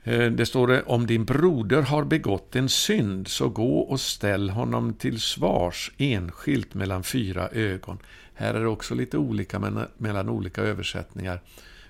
Eh, 0.03 0.31
det 0.31 0.45
står 0.45 0.67
det, 0.67 0.83
om 0.83 1.07
din 1.07 1.25
broder 1.25 1.81
har 1.81 2.03
begått 2.03 2.55
en 2.55 2.69
synd, 2.69 3.27
så 3.27 3.49
gå 3.49 3.79
och 3.79 3.99
ställ 3.99 4.49
honom 4.49 4.93
till 4.93 5.21
svars 5.21 5.91
enskilt 5.97 6.73
mellan 6.73 7.03
fyra 7.03 7.49
ögon. 7.49 7.97
Här 8.33 8.53
är 8.53 8.59
det 8.59 8.67
också 8.67 8.95
lite 8.95 9.17
olika 9.17 9.59
mellan 9.97 10.29
olika 10.29 10.61
översättningar. 10.61 11.41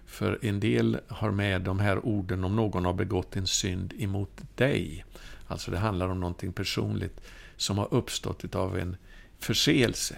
För 0.06 0.40
en 0.42 0.60
del 0.60 1.00
har 1.08 1.32
med 1.32 1.62
de 1.62 1.80
här 1.80 2.06
orden 2.06 2.44
om 2.44 2.56
någon 2.56 2.86
har 2.86 2.94
begått 2.94 3.36
en 3.36 3.48
synd 3.48 3.94
emot 3.98 4.42
dig. 4.56 5.06
Alltså 5.48 5.72
det 5.72 5.78
handlar 5.78 6.10
om 6.10 6.20
någonting 6.20 6.54
personligt 6.54 7.22
som 7.58 7.78
har 7.78 7.94
uppstått 7.94 8.56
av 8.56 8.78
en 8.78 8.98
förseelse. 9.40 10.16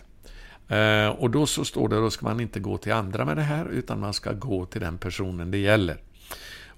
Eh, 0.67 1.07
och 1.07 1.29
då 1.29 1.45
så 1.45 1.65
står 1.65 1.89
det, 1.89 1.95
då 1.95 2.09
ska 2.09 2.25
man 2.25 2.39
inte 2.39 2.59
gå 2.59 2.77
till 2.77 2.93
andra 2.93 3.25
med 3.25 3.37
det 3.37 3.43
här, 3.43 3.65
utan 3.69 3.99
man 3.99 4.13
ska 4.13 4.33
gå 4.33 4.65
till 4.65 4.81
den 4.81 4.97
personen 4.97 5.51
det 5.51 5.57
gäller. 5.57 5.97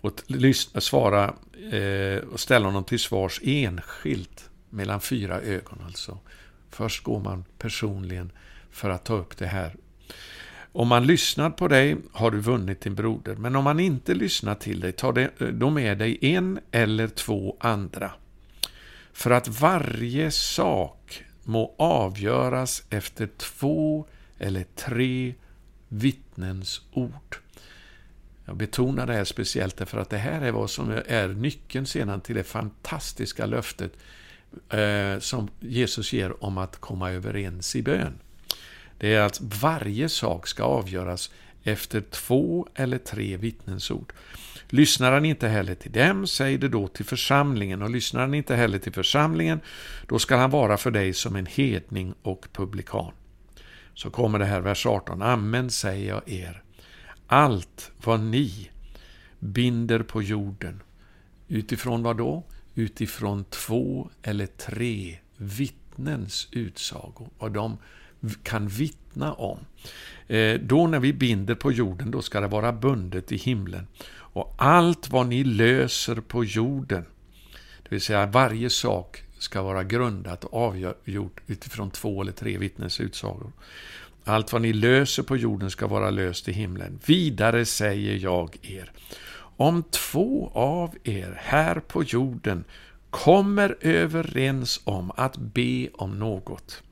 Och 0.01 0.21
lyssna, 0.27 0.81
svara 0.81 1.33
eh, 1.71 2.23
och 2.31 2.39
ställa 2.39 2.65
honom 2.65 2.83
till 2.83 2.99
svars 2.99 3.39
enskilt 3.43 4.49
mellan 4.69 5.01
fyra 5.01 5.41
ögon 5.41 5.79
alltså. 5.85 6.17
Först 6.69 7.03
går 7.03 7.19
man 7.19 7.45
personligen 7.57 8.31
för 8.71 8.89
att 8.89 9.05
ta 9.05 9.13
upp 9.13 9.37
det 9.37 9.47
här. 9.47 9.75
Om 10.73 10.87
man 10.87 11.07
lyssnar 11.07 11.49
på 11.49 11.67
dig 11.67 11.97
har 12.11 12.31
du 12.31 12.39
vunnit 12.39 12.81
din 12.81 12.95
broder, 12.95 13.35
men 13.35 13.55
om 13.55 13.63
man 13.63 13.79
inte 13.79 14.13
lyssnar 14.13 14.55
till 14.55 14.79
dig, 14.79 14.91
ta 14.91 15.19
eh, 15.19 15.27
då 15.37 15.69
med 15.69 15.97
dig 15.97 16.17
en 16.21 16.59
eller 16.71 17.07
två 17.07 17.57
andra. 17.59 18.11
För 19.13 19.31
att 19.31 19.47
varje 19.47 20.31
sak 20.31 21.23
må 21.51 21.75
avgöras 21.77 22.83
efter 22.89 23.29
två 23.37 24.05
eller 24.39 24.65
tre 24.75 25.33
vittnens 25.87 26.81
ord. 26.91 27.37
Jag 28.45 28.57
betonar 28.57 29.07
det 29.07 29.13
här 29.13 29.23
speciellt 29.23 29.77
därför 29.77 29.97
att 29.97 30.09
det 30.09 30.17
här 30.17 30.41
är 30.41 30.51
vad 30.51 30.69
som 30.69 31.01
är 31.07 31.27
nyckeln 31.27 31.85
sedan 31.85 32.21
till 32.21 32.35
det 32.35 32.43
fantastiska 32.43 33.45
löftet 33.45 33.93
eh, 34.69 35.19
som 35.19 35.49
Jesus 35.59 36.13
ger 36.13 36.43
om 36.43 36.57
att 36.57 36.77
komma 36.77 37.11
överens 37.11 37.75
i 37.75 37.81
bön. 37.81 38.13
Det 38.97 39.13
är 39.13 39.21
att 39.21 39.41
varje 39.41 40.09
sak 40.09 40.47
ska 40.47 40.63
avgöras 40.63 41.31
efter 41.63 42.01
två 42.01 42.67
eller 42.75 42.97
tre 42.97 43.37
vittnesord. 43.37 44.13
Lyssnar 44.73 45.11
han 45.11 45.25
inte 45.25 45.47
heller 45.47 45.75
till 45.75 45.91
dem, 45.91 46.27
säg 46.27 46.57
det 46.57 46.67
då 46.67 46.87
till 46.87 47.05
församlingen, 47.05 47.81
och 47.81 47.89
lyssnar 47.89 48.21
han 48.21 48.33
inte 48.33 48.55
heller 48.55 48.79
till 48.79 48.93
församlingen, 48.93 49.59
då 50.07 50.19
skall 50.19 50.39
han 50.39 50.49
vara 50.49 50.77
för 50.77 50.91
dig 50.91 51.13
som 51.13 51.35
en 51.35 51.45
hedning 51.45 52.13
och 52.21 52.47
publikan. 52.53 53.11
Så 53.93 54.09
kommer 54.09 54.39
det 54.39 54.45
här, 54.45 54.61
vers 54.61 54.85
18. 54.85 55.21
Amen 55.21 55.69
säger 55.69 56.09
jag 56.09 56.29
er. 56.29 56.63
Allt 57.27 57.91
vad 58.03 58.19
ni 58.19 58.69
binder 59.39 59.99
på 59.99 60.21
jorden, 60.21 60.81
utifrån 61.47 62.03
vad 62.03 62.17
då? 62.17 62.43
Utifrån 62.75 63.43
två 63.49 64.09
eller 64.23 64.45
tre 64.45 65.17
vittnens 65.37 66.47
utsago, 66.51 67.29
vad 67.39 67.51
de 67.51 67.77
kan 68.43 68.67
vittna 68.67 69.33
om. 69.33 69.59
Eh, 70.27 70.59
då 70.59 70.87
när 70.87 70.99
vi 70.99 71.13
binder 71.13 71.55
på 71.55 71.71
jorden, 71.71 72.11
då 72.11 72.21
ska 72.21 72.39
det 72.39 72.47
vara 72.47 72.73
bundet 72.73 73.31
i 73.31 73.37
himlen. 73.37 73.87
Och 74.33 74.55
allt 74.57 75.09
vad 75.09 75.27
ni 75.27 75.43
löser 75.43 76.15
på 76.15 76.43
jorden, 76.43 77.05
det 77.83 77.89
vill 77.89 78.01
säga 78.01 78.25
varje 78.25 78.69
sak 78.69 79.23
ska 79.39 79.61
vara 79.61 79.83
grundat 79.83 80.43
och 80.43 80.53
avgjort 80.53 81.41
utifrån 81.47 81.91
två 81.91 82.21
eller 82.21 82.31
tre 82.31 82.57
vittnens 82.57 82.99
utsagor. 82.99 83.51
Allt 84.23 84.53
vad 84.53 84.61
ni 84.61 84.73
löser 84.73 85.23
på 85.23 85.37
jorden 85.37 85.71
ska 85.71 85.87
vara 85.87 86.09
löst 86.09 86.47
i 86.47 86.51
himlen. 86.51 86.99
Vidare 87.05 87.65
säger 87.65 88.15
jag 88.15 88.57
er, 88.61 88.91
om 89.57 89.83
två 89.91 90.51
av 90.53 90.95
er 91.03 91.37
här 91.37 91.79
på 91.79 92.03
jorden 92.03 92.63
kommer 93.09 93.77
överens 93.81 94.81
om 94.83 95.11
att 95.15 95.37
be 95.37 95.89
om 95.93 96.19
något, 96.19 96.83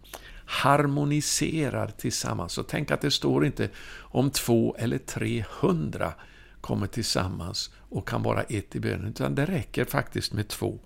harmoniserar 0.46 1.88
tillsammans. 1.88 2.54
Så 2.54 2.64
tänk 2.64 2.92
att 2.92 3.02
det 3.02 3.12
står 3.12 3.46
inte 3.46 3.70
om 3.98 4.32
två 4.32 4.76
eller 4.80 4.98
tre 4.98 5.46
hundra 5.50 6.14
kommer 6.62 6.88
tillsammans 6.88 7.72
och 7.78 8.08
kan 8.08 8.24
vara 8.24 8.42
ett 8.42 8.76
i 8.76 8.80
bönen, 8.80 9.08
utan 9.08 9.36
det 9.36 9.46
räcker 9.46 9.86
faktiskt 9.86 10.34
med 10.34 10.48
två. 10.48 10.80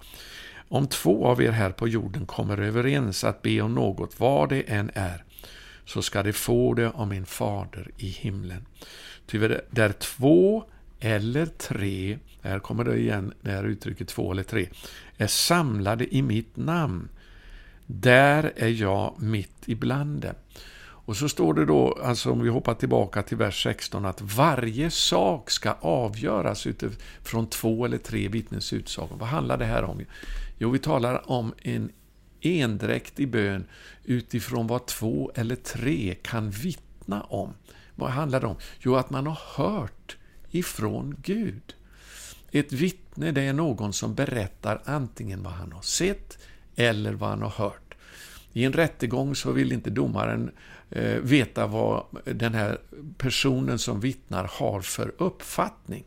Om 0.67 0.87
två 0.87 1.27
av 1.27 1.41
er 1.41 1.51
här 1.51 1.71
på 1.71 1.87
jorden 1.87 2.25
kommer 2.25 2.57
överens 2.57 3.23
att 3.23 3.41
be 3.41 3.61
om 3.61 3.75
något, 3.75 4.19
vad 4.19 4.49
det 4.49 4.61
än 4.61 4.91
är, 4.93 5.23
så 5.85 6.01
ska 6.01 6.23
de 6.23 6.33
få 6.33 6.73
det 6.73 6.89
av 6.89 7.07
min 7.07 7.25
fader 7.25 7.91
i 7.97 8.07
himlen. 8.07 8.65
Ty 9.25 9.39
där 9.69 9.91
två 9.91 10.63
eller 10.99 11.45
tre, 11.45 12.19
här 12.41 12.59
kommer 12.59 12.83
det 12.83 12.97
igen, 12.97 13.33
det 13.41 13.51
här 13.51 13.63
uttrycket 13.63 14.07
två 14.07 14.31
eller 14.31 14.43
tre, 14.43 14.69
är 15.17 15.27
samlade 15.27 16.15
i 16.15 16.21
mitt 16.21 16.57
namn, 16.57 17.09
där 17.85 18.53
är 18.55 18.69
jag 18.81 19.15
mitt 19.17 19.63
ibland 19.65 20.21
dem. 20.21 20.35
Och 21.05 21.17
så 21.17 21.29
står 21.29 21.53
det 21.53 21.65
då, 21.65 21.97
alltså 22.03 22.31
om 22.31 22.41
vi 22.41 22.49
hoppar 22.49 22.73
tillbaka 22.73 23.23
till 23.23 23.37
vers 23.37 23.63
16, 23.63 24.05
att 24.05 24.21
varje 24.21 24.91
sak 24.91 25.49
ska 25.49 25.71
avgöras 25.81 26.67
utifrån 26.67 27.47
två 27.47 27.85
eller 27.85 27.97
tre 27.97 28.27
vittnes 28.27 28.73
utsagor. 28.73 29.17
Vad 29.17 29.29
handlar 29.29 29.57
det 29.57 29.65
här 29.65 29.83
om? 29.83 30.01
Jo, 30.57 30.69
vi 30.69 30.79
talar 30.79 31.31
om 31.31 31.53
en 31.61 31.91
endräktig 32.41 33.29
bön 33.29 33.65
utifrån 34.03 34.67
vad 34.67 34.85
två 34.85 35.31
eller 35.35 35.55
tre 35.55 36.15
kan 36.21 36.49
vittna 36.49 37.23
om. 37.23 37.53
Vad 37.95 38.09
handlar 38.09 38.41
det 38.41 38.47
om? 38.47 38.57
Jo, 38.79 38.95
att 38.95 39.09
man 39.09 39.27
har 39.27 39.39
hört 39.55 40.17
ifrån 40.51 41.15
Gud. 41.21 41.75
Ett 42.51 42.71
vittne, 42.71 43.31
det 43.31 43.41
är 43.41 43.53
någon 43.53 43.93
som 43.93 44.15
berättar 44.15 44.81
antingen 44.85 45.43
vad 45.43 45.53
han 45.53 45.71
har 45.71 45.81
sett 45.81 46.37
eller 46.75 47.13
vad 47.13 47.29
han 47.29 47.41
har 47.41 47.49
hört. 47.49 47.92
I 48.53 48.63
en 48.63 48.73
rättegång 48.73 49.35
så 49.35 49.51
vill 49.51 49.71
inte 49.71 49.89
domaren 49.89 50.51
eh, 50.89 51.17
veta 51.17 51.67
vad 51.67 52.05
den 52.25 52.53
här 52.53 52.77
personen 53.17 53.79
som 53.79 53.99
vittnar 53.99 54.49
har 54.51 54.81
för 54.81 55.13
uppfattning. 55.17 56.03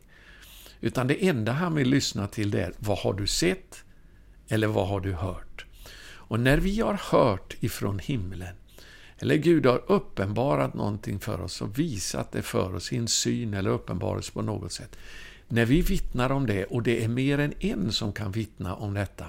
Utan 0.81 1.07
det 1.07 1.27
enda 1.27 1.51
han 1.51 1.75
vill 1.75 1.89
lyssna 1.89 2.27
till 2.27 2.51
det 2.51 2.61
är, 2.61 2.73
vad 2.79 2.97
har 2.97 3.13
du 3.13 3.27
sett? 3.27 3.83
Eller 4.47 4.67
vad 4.67 4.87
har 4.87 4.99
du 4.99 5.13
hört? 5.13 5.65
Och 6.27 6.39
när 6.39 6.57
vi 6.57 6.81
har 6.81 6.99
hört 7.11 7.55
ifrån 7.59 7.99
himlen, 7.99 8.55
eller 9.19 9.35
Gud 9.35 9.65
har 9.65 9.91
uppenbarat 9.91 10.73
någonting 10.73 11.19
för 11.19 11.41
oss 11.41 11.61
och 11.61 11.79
visat 11.79 12.31
det 12.31 12.41
för 12.41 12.75
oss 12.75 12.93
i 12.93 12.97
en 12.97 13.07
syn 13.07 13.53
eller 13.53 13.69
uppenbarelse 13.69 14.31
på 14.31 14.41
något 14.41 14.71
sätt. 14.71 14.97
När 15.47 15.65
vi 15.65 15.81
vittnar 15.81 16.31
om 16.31 16.45
det, 16.45 16.65
och 16.65 16.83
det 16.83 17.03
är 17.03 17.07
mer 17.07 17.39
än 17.39 17.53
en 17.59 17.91
som 17.91 18.13
kan 18.13 18.31
vittna 18.31 18.75
om 18.75 18.93
detta, 18.93 19.25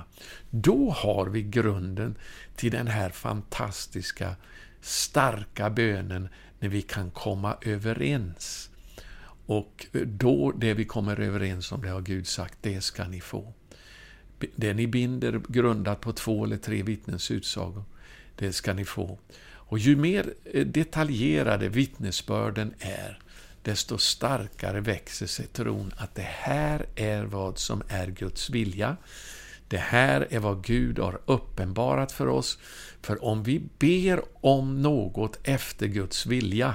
då 0.51 0.91
har 0.91 1.27
vi 1.27 1.43
grunden 1.43 2.15
till 2.57 2.73
den 2.73 2.87
här 2.87 3.11
fantastiska, 3.11 4.37
starka 4.81 5.71
bönen 5.71 6.29
när 6.59 6.69
vi 6.69 6.83
kan 6.83 7.11
komma 7.11 7.57
överens. 7.61 8.71
Och 9.47 9.87
då, 10.05 10.53
det 10.53 10.75
vi 10.75 10.85
kommer 10.85 11.21
överens 11.21 11.73
om, 11.73 11.83
det 11.83 11.89
har 11.89 12.01
Gud 12.01 12.27
sagt, 12.27 12.59
det 12.61 12.81
ska 12.81 13.09
ni 13.09 13.21
få. 13.21 13.53
Det 14.57 14.75
ni 14.75 14.87
binder 14.87 15.41
grundat 15.49 16.01
på 16.01 16.13
två 16.13 16.45
eller 16.45 16.57
tre 16.57 16.83
vittnens 16.83 17.31
utsagor, 17.31 17.85
det 18.37 18.53
ska 18.53 18.75
ni 18.75 18.85
få. 18.85 19.19
Och 19.41 19.79
ju 19.79 19.97
mer 19.97 20.35
eh, 20.45 20.67
detaljerade 20.67 21.69
vittnesbörden 21.69 22.75
är, 22.79 23.19
desto 23.69 23.99
starkare 23.99 24.81
växer 24.81 25.27
sig 25.27 25.47
tron 25.47 25.93
att 25.97 26.15
det 26.15 26.29
här 26.29 26.87
är 26.95 27.25
vad 27.25 27.59
som 27.59 27.83
är 27.89 28.07
Guds 28.07 28.51
vilja. 28.51 28.97
Det 29.69 29.79
här 29.79 30.27
är 30.31 30.39
vad 30.39 30.65
Gud 30.65 30.99
har 30.99 31.21
uppenbarat 31.27 32.13
för 32.13 32.27
oss. 32.27 32.59
För 33.03 33.25
om 33.25 33.43
vi 33.43 33.63
ber 33.79 34.23
om 34.41 34.83
något 34.83 35.39
efter 35.43 35.87
Guds 35.87 36.27
vilja, 36.27 36.75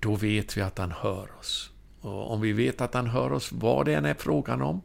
då 0.00 0.14
vet 0.14 0.56
vi 0.56 0.60
att 0.60 0.78
han 0.78 0.92
hör 0.92 1.38
oss. 1.38 1.70
Och 2.00 2.32
om 2.32 2.40
vi 2.40 2.52
vet 2.52 2.80
att 2.80 2.94
han 2.94 3.06
hör 3.06 3.32
oss, 3.32 3.52
vad 3.52 3.86
det 3.86 3.94
än 3.94 4.04
är 4.04 4.14
frågan 4.14 4.62
om, 4.62 4.82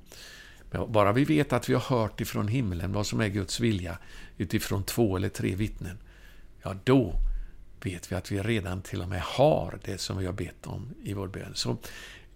bara 0.88 1.12
vi 1.12 1.26
vet 1.26 1.54
att 1.54 1.70
vi 1.70 1.74
har 1.74 1.98
hört 1.98 2.22
ifrån 2.22 2.48
himlen 2.48 2.94
vad 2.94 3.08
som 3.08 3.22
är 3.22 3.28
Guds 3.28 3.60
vilja 3.60 3.98
utifrån 4.38 4.84
två 4.84 5.18
eller 5.18 5.30
tre 5.30 5.56
vittnen, 5.56 5.98
ja 6.64 6.76
då 6.84 7.14
vet 7.86 8.12
vi 8.12 8.16
att 8.16 8.32
vi 8.32 8.40
redan 8.40 8.82
till 8.82 9.02
och 9.02 9.10
med 9.10 9.22
har 9.22 9.80
det 9.84 9.98
som 9.98 10.18
vi 10.18 10.26
har 10.26 10.34
bett 10.34 10.68
om 10.68 10.94
i 11.04 11.14
vår 11.14 11.28
bön. 11.28 11.52
Så 11.54 11.78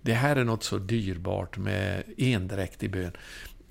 det 0.01 0.13
här 0.13 0.35
är 0.35 0.43
något 0.43 0.63
så 0.63 0.77
dyrbart 0.77 1.57
med 1.57 2.03
endräktig 2.17 2.91
bön. 2.91 3.11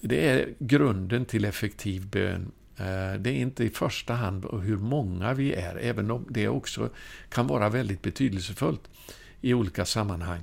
Det 0.00 0.28
är 0.28 0.48
grunden 0.58 1.24
till 1.24 1.44
effektiv 1.44 2.06
bön. 2.06 2.52
Eh, 2.76 3.14
det 3.18 3.30
är 3.30 3.36
inte 3.36 3.64
i 3.64 3.70
första 3.70 4.14
hand 4.14 4.46
hur 4.62 4.76
många 4.76 5.34
vi 5.34 5.54
är, 5.54 5.76
även 5.76 6.10
om 6.10 6.26
det 6.30 6.48
också 6.48 6.90
kan 7.28 7.46
vara 7.46 7.68
väldigt 7.68 8.02
betydelsefullt 8.02 8.90
i 9.40 9.54
olika 9.54 9.84
sammanhang. 9.84 10.42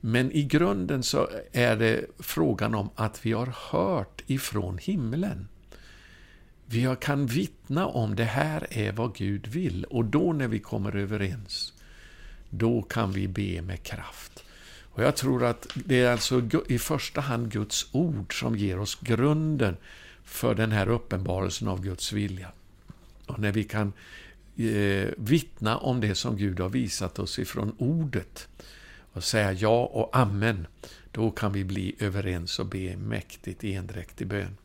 Men 0.00 0.32
i 0.32 0.42
grunden 0.42 1.02
så 1.02 1.28
är 1.52 1.76
det 1.76 2.04
frågan 2.18 2.74
om 2.74 2.90
att 2.94 3.26
vi 3.26 3.32
har 3.32 3.54
hört 3.70 4.22
ifrån 4.26 4.78
himlen. 4.78 5.48
Vi 6.70 6.96
kan 7.00 7.26
vittna 7.26 7.86
om 7.86 8.16
det 8.16 8.24
här 8.24 8.66
är 8.70 8.92
vad 8.92 9.14
Gud 9.14 9.46
vill 9.46 9.84
och 9.84 10.04
då 10.04 10.32
när 10.32 10.48
vi 10.48 10.58
kommer 10.58 10.96
överens, 10.96 11.72
då 12.50 12.82
kan 12.82 13.12
vi 13.12 13.28
be 13.28 13.62
med 13.62 13.82
kraft. 13.82 14.44
Och 14.80 15.02
Jag 15.02 15.16
tror 15.16 15.44
att 15.44 15.66
det 15.74 16.00
är 16.00 16.12
alltså 16.12 16.42
i 16.68 16.78
första 16.78 17.20
hand 17.20 17.52
Guds 17.52 17.86
ord 17.92 18.40
som 18.40 18.56
ger 18.56 18.78
oss 18.78 18.98
grunden 19.00 19.76
för 20.24 20.54
den 20.54 20.72
här 20.72 20.88
uppenbarelsen 20.88 21.68
av 21.68 21.82
Guds 21.82 22.12
vilja. 22.12 22.52
Och 23.26 23.38
när 23.38 23.52
vi 23.52 23.64
kan 23.64 23.92
eh, 24.56 25.08
vittna 25.16 25.78
om 25.78 26.00
det 26.00 26.14
som 26.14 26.36
Gud 26.36 26.60
har 26.60 26.68
visat 26.68 27.18
oss 27.18 27.38
ifrån 27.38 27.74
ordet 27.78 28.48
och 29.12 29.24
säga 29.24 29.52
ja 29.52 29.84
och 29.84 30.16
amen, 30.16 30.66
då 31.12 31.30
kan 31.30 31.52
vi 31.52 31.64
bli 31.64 31.94
överens 31.98 32.58
och 32.58 32.66
be 32.66 32.96
mäktigt 32.96 33.64
i 33.64 33.74
endräktig 33.74 34.26
bön. 34.26 34.56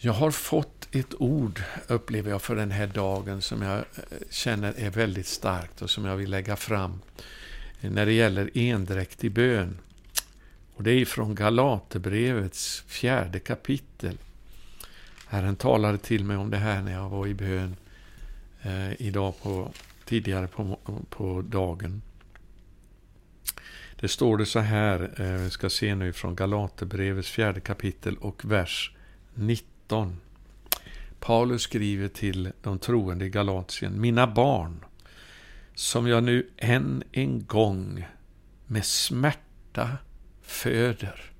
Jag 0.00 0.12
har 0.12 0.30
fått 0.30 0.88
ett 0.92 1.14
ord, 1.18 1.62
upplever 1.86 2.30
jag, 2.30 2.42
för 2.42 2.56
den 2.56 2.70
här 2.70 2.86
dagen 2.86 3.42
som 3.42 3.62
jag 3.62 3.78
eh, 3.78 3.84
känner 4.30 4.74
är 4.76 4.90
väldigt 4.90 5.26
starkt 5.26 5.82
och 5.82 5.90
som 5.90 6.04
jag 6.04 6.16
vill 6.16 6.30
lägga 6.30 6.56
fram 6.56 7.00
när 7.80 8.06
det 8.06 8.12
gäller 8.12 8.50
endräktig 8.54 9.32
bön. 9.32 9.78
Och 10.76 10.82
det 10.82 10.92
är 10.92 11.04
från 11.04 11.34
Galaterbrevets 11.34 12.84
fjärde 12.86 13.38
kapitel. 13.38 14.18
Herren 15.26 15.56
talade 15.56 15.98
till 15.98 16.24
mig 16.24 16.36
om 16.36 16.50
det 16.50 16.56
här 16.56 16.82
när 16.82 16.92
jag 16.92 17.08
var 17.08 17.26
i 17.26 17.34
bön 17.34 17.76
eh, 18.62 19.02
idag 19.02 19.34
på, 19.42 19.72
tidigare 20.04 20.46
på, 20.46 20.78
på 21.10 21.42
dagen. 21.42 22.02
Det 24.00 24.08
står 24.08 24.38
det 24.38 24.46
så 24.46 24.58
här, 24.58 25.10
eh, 25.16 25.42
vi 25.42 25.50
ska 25.50 25.70
se 25.70 25.94
nu 25.94 26.12
från 26.12 26.36
Galaterbrevets 26.36 27.30
fjärde 27.30 27.60
kapitel 27.60 28.16
och 28.16 28.44
vers 28.44 28.92
19. 29.34 29.77
Paulus 31.20 31.62
skriver 31.62 32.08
till 32.08 32.52
de 32.62 32.78
troende 32.78 33.26
i 33.26 33.30
Galatien, 33.30 34.00
Mina 34.00 34.26
barn, 34.26 34.84
som 35.74 36.06
jag 36.06 36.24
nu 36.24 36.50
än 36.56 37.02
en 37.12 37.46
gång 37.46 38.06
med 38.66 38.84
smärta 38.84 39.98
föder. 40.42 41.30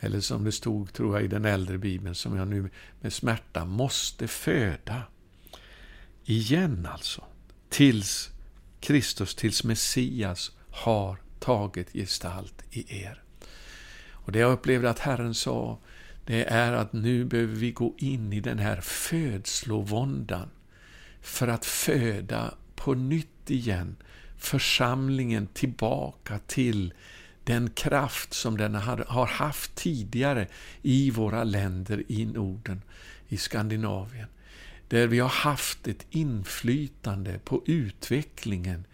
Eller 0.00 0.20
som 0.20 0.44
det 0.44 0.52
stod, 0.52 0.92
tror 0.92 1.16
jag, 1.16 1.24
i 1.24 1.28
den 1.28 1.44
äldre 1.44 1.78
bibeln, 1.78 2.14
som 2.14 2.36
jag 2.36 2.48
nu 2.48 2.70
med 3.00 3.12
smärta 3.12 3.64
måste 3.64 4.28
föda. 4.28 5.02
Igen 6.24 6.88
alltså. 6.92 7.24
Tills 7.68 8.30
Kristus, 8.80 9.34
tills 9.34 9.64
Messias 9.64 10.52
har 10.70 11.16
tagit 11.40 11.92
gestalt 11.92 12.62
i 12.70 13.02
er. 13.02 13.22
Och 14.10 14.32
det 14.32 14.38
jag 14.38 14.52
upplevde 14.52 14.90
att 14.90 14.98
Herren 14.98 15.34
sa, 15.34 15.78
det 16.24 16.44
är 16.44 16.72
att 16.72 16.92
nu 16.92 17.24
behöver 17.24 17.54
vi 17.54 17.72
gå 17.72 17.94
in 17.98 18.32
i 18.32 18.40
den 18.40 18.58
här 18.58 18.80
födslovåndan 18.80 20.48
för 21.20 21.48
att 21.48 21.64
föda 21.64 22.54
på 22.74 22.94
nytt 22.94 23.50
igen 23.50 23.96
församlingen 24.38 25.46
tillbaka 25.46 26.38
till 26.38 26.94
den 27.44 27.70
kraft 27.70 28.34
som 28.34 28.56
den 28.56 28.74
har 28.74 29.26
haft 29.26 29.74
tidigare 29.74 30.48
i 30.82 31.10
våra 31.10 31.44
länder 31.44 32.02
i 32.08 32.26
Norden, 32.26 32.82
i 33.28 33.36
Skandinavien. 33.36 34.28
Där 34.88 35.06
vi 35.06 35.18
har 35.18 35.28
haft 35.28 35.88
ett 35.88 36.06
inflytande 36.10 37.38
på 37.44 37.62
utvecklingen 37.66 38.84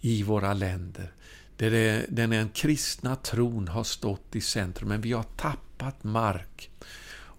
i 0.00 0.22
våra 0.22 0.54
länder. 0.54 1.12
Där 1.56 2.06
den 2.08 2.48
kristna 2.48 3.16
tron 3.16 3.68
har 3.68 3.84
stått 3.84 4.36
i 4.36 4.40
centrum, 4.40 4.88
men 4.88 5.00
vi 5.00 5.12
har 5.12 5.22
tappat 5.22 5.69
mark. 6.04 6.70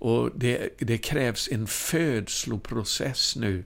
Och 0.02 0.30
det, 0.36 0.70
det 0.80 0.98
krävs 0.98 1.50
en 1.52 1.68
födsloprocess 1.68 3.36
nu 3.36 3.64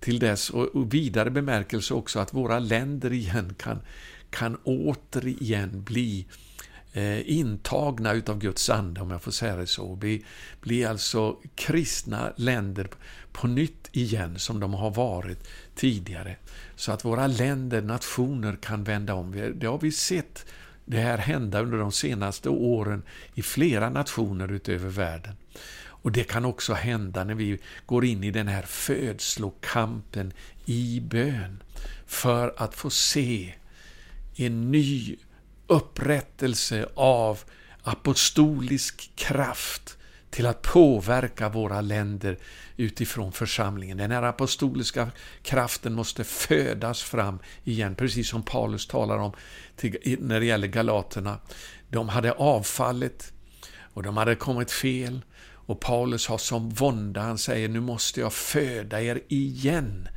till 0.00 0.18
dess, 0.18 0.50
och, 0.50 0.94
vidare 0.94 1.30
bemärkelse 1.30 1.94
också 1.94 2.18
att 2.18 2.34
våra 2.34 2.58
länder 2.58 3.12
igen 3.12 3.54
kan, 3.58 3.78
kan 4.30 4.56
återigen 4.64 5.82
bli 5.82 6.26
eh, 6.92 7.30
intagna 7.30 8.12
utav 8.12 8.38
Guds 8.38 8.70
ande, 8.70 9.00
om 9.00 9.10
jag 9.10 9.22
får 9.22 9.30
säga 9.30 9.56
det 9.56 9.66
så. 9.66 9.96
Bli, 9.96 10.24
bli 10.60 10.84
alltså 10.84 11.36
kristna 11.54 12.32
länder 12.36 12.88
på 13.32 13.46
nytt 13.46 13.88
igen, 13.92 14.38
som 14.38 14.60
de 14.60 14.74
har 14.74 14.90
varit 14.90 15.48
tidigare. 15.74 16.36
Så 16.76 16.92
att 16.92 17.04
våra 17.04 17.26
länder, 17.26 17.82
nationer 17.82 18.56
kan 18.62 18.84
vända 18.84 19.14
om. 19.14 19.52
Det 19.54 19.66
har 19.66 19.78
vi 19.78 19.92
sett 19.92 20.46
det 20.84 20.98
här 20.98 21.18
hända 21.18 21.62
under 21.62 21.78
de 21.78 21.92
senaste 21.92 22.48
åren 22.48 23.02
i 23.34 23.42
flera 23.42 23.90
nationer 23.90 24.52
utöver 24.52 24.88
världen. 24.88 25.36
Och 25.84 26.12
det 26.12 26.24
kan 26.24 26.44
också 26.44 26.72
hända 26.74 27.24
när 27.24 27.34
vi 27.34 27.58
går 27.86 28.04
in 28.04 28.24
i 28.24 28.30
den 28.30 28.48
här 28.48 28.62
födslokampen 28.62 30.32
i 30.64 31.00
bön 31.00 31.62
för 32.06 32.54
att 32.56 32.74
få 32.74 32.90
se 32.90 33.54
en 34.36 34.70
ny 34.70 35.16
upprättelse 35.66 36.88
av 36.94 37.40
apostolisk 37.82 39.10
kraft 39.14 39.98
till 40.32 40.46
att 40.46 40.62
påverka 40.62 41.48
våra 41.48 41.80
länder 41.80 42.38
utifrån 42.76 43.32
församlingen. 43.32 43.96
Den 43.96 44.10
här 44.10 44.22
apostoliska 44.22 45.10
kraften 45.42 45.92
måste 45.92 46.24
födas 46.24 47.02
fram 47.02 47.38
igen, 47.64 47.94
precis 47.94 48.28
som 48.28 48.42
Paulus 48.42 48.86
talar 48.86 49.18
om 49.18 49.32
när 50.18 50.40
det 50.40 50.46
gäller 50.46 50.66
galaterna. 50.66 51.38
De 51.88 52.08
hade 52.08 52.32
avfallit 52.32 53.32
och 53.94 54.02
de 54.02 54.16
hade 54.16 54.34
kommit 54.34 54.70
fel 54.70 55.20
Och 55.66 55.80
Paulus 55.80 56.26
har 56.26 56.38
som 56.38 56.70
vånda, 56.70 57.20
han 57.20 57.38
säger 57.38 57.68
nu 57.68 57.80
måste 57.80 58.20
jag 58.20 58.32
föda 58.32 59.02
er 59.02 59.20
igen 59.28 60.08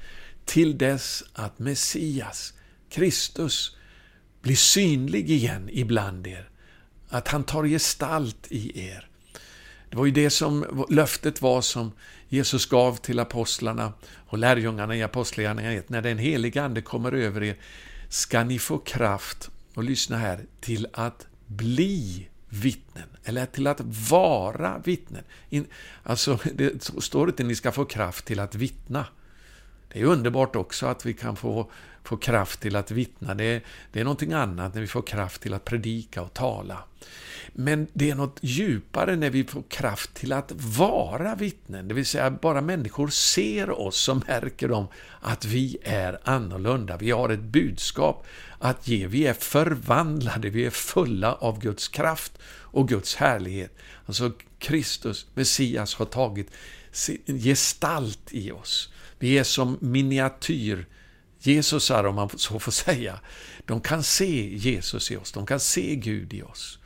till 0.46 0.78
dess 0.78 1.24
att 1.34 1.60
Messias, 1.60 2.54
Kristus, 2.90 3.78
blir 4.42 4.56
synlig 4.56 5.32
igen 5.32 5.70
ibland 5.72 6.28
er. 6.28 6.50
Att 7.10 7.28
han 7.28 7.44
tar 7.44 7.66
gestalt 7.66 8.48
i 8.50 8.88
er. 8.88 9.10
Det 9.96 10.00
var 10.00 10.06
ju 10.06 10.12
det 10.12 10.30
som 10.30 10.86
löftet 10.90 11.42
var 11.42 11.62
som 11.62 11.92
Jesus 12.30 12.66
gav 12.66 12.96
till 12.96 13.20
apostlarna 13.20 13.94
och 14.28 14.38
lärjungarna 14.38 14.96
i 14.96 15.04
Apostlagärningarna 15.04 15.76
1. 15.76 15.90
När 15.90 16.02
den 16.02 16.18
helige 16.18 16.64
Ande 16.64 16.82
kommer 16.82 17.12
över 17.12 17.44
er 17.44 17.58
ska 18.10 18.44
ni 18.44 18.60
få 18.60 18.78
kraft, 18.78 19.50
och 19.74 19.84
lyssna 19.84 20.18
här, 20.18 20.46
till 20.60 20.88
att 20.94 21.28
bli 21.48 22.28
vittnen, 22.50 23.10
eller 23.24 23.46
till 23.46 23.68
att 23.68 23.82
vara 24.10 24.82
vittnen. 24.84 25.24
alltså, 26.04 26.40
det 26.54 26.84
står 27.00 27.30
inte 27.30 27.44
att 27.44 27.48
ni 27.48 27.56
ska 27.56 27.72
få 27.72 27.86
kraft 27.86 28.26
till 28.26 28.40
att 28.40 28.56
vittna. 28.56 29.06
Det 29.96 30.02
är 30.02 30.06
underbart 30.06 30.56
också 30.56 30.86
att 30.86 31.06
vi 31.06 31.14
kan 31.14 31.36
få, 31.36 31.72
få 32.04 32.18
kraft 32.18 32.60
till 32.60 32.76
att 32.76 32.92
vittna. 32.92 33.34
Det, 33.34 33.64
det 33.92 34.00
är 34.00 34.04
någonting 34.04 34.34
annat 34.34 34.74
när 34.74 34.82
vi 34.82 34.88
får 34.88 35.02
kraft 35.02 35.42
till 35.42 35.54
att 35.54 35.66
predika 35.66 36.22
och 36.22 36.34
tala. 36.34 36.78
Men 37.54 37.88
det 37.94 38.10
är 38.10 38.16
något 38.16 38.40
djupare 38.42 39.16
när 39.16 39.30
vi 39.30 39.44
får 39.44 39.64
kraft 39.70 40.14
till 40.14 40.34
att 40.34 40.52
vara 40.56 41.36
vittnen, 41.36 41.88
det 41.88 41.94
vill 41.94 42.06
säga 42.06 42.32
bara 42.32 42.62
människor 42.62 43.08
ser 43.08 43.70
oss 43.70 44.00
så 44.00 44.16
märker 44.16 44.68
de 44.68 44.88
att 45.22 45.46
vi 45.46 45.78
är 45.84 46.20
annorlunda. 46.24 46.98
Vi 46.98 47.12
har 47.12 47.30
ett 47.30 47.44
budskap 47.44 48.28
att 48.60 48.88
ge. 48.88 49.08
Vi 49.08 49.28
är 49.28 49.34
förvandlade, 49.34 50.50
vi 50.50 50.66
är 50.66 50.70
fulla 50.70 51.34
av 51.34 51.60
Guds 51.60 51.88
kraft 51.88 52.32
och 52.48 52.88
Guds 52.88 53.16
härlighet. 53.16 53.78
Alltså 54.06 54.32
Kristus, 54.60 55.28
Messias, 55.34 55.96
har 55.96 56.06
tagit 56.06 56.52
gestalt 57.28 58.30
i 58.32 58.52
oss. 58.52 58.90
Vi 59.20 59.38
är 59.38 59.44
som 59.44 59.78
miniatyr 59.82 60.86
Jesusar, 61.40 62.04
om 62.04 62.16
man 62.16 62.30
så 62.30 62.60
får 62.60 62.72
säga. 62.72 63.20
De 63.66 63.82
kan 63.82 64.04
se 64.04 64.56
Jesus 64.56 65.12
i 65.12 65.18
oss, 65.18 65.32
de 65.32 65.46
kan 65.46 65.60
se 65.60 65.96
Gud 65.96 66.34
i 66.34 66.42
oss. 66.42 66.80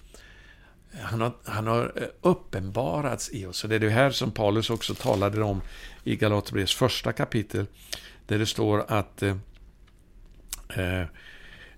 Han 1.02 1.22
har, 1.22 1.34
han 1.44 1.68
har 1.68 1.94
eh, 1.96 2.08
uppenbarats 2.22 3.30
i 3.34 3.46
oss. 3.46 3.64
Och 3.64 3.70
det 3.70 3.76
är 3.76 3.80
det 3.80 3.90
här 3.90 4.12
som 4.12 4.32
Paulus 4.32 4.70
också 4.70 4.94
talade 4.94 5.44
om 5.44 5.62
i 6.04 6.16
Galaterbrevets 6.16 6.76
första 6.76 7.14
kapitel, 7.14 7.66
där 8.28 8.40
det 8.40 8.46
står 8.46 8.86
att 8.88 9.24
eh, 9.24 9.38
eh, 10.70 11.02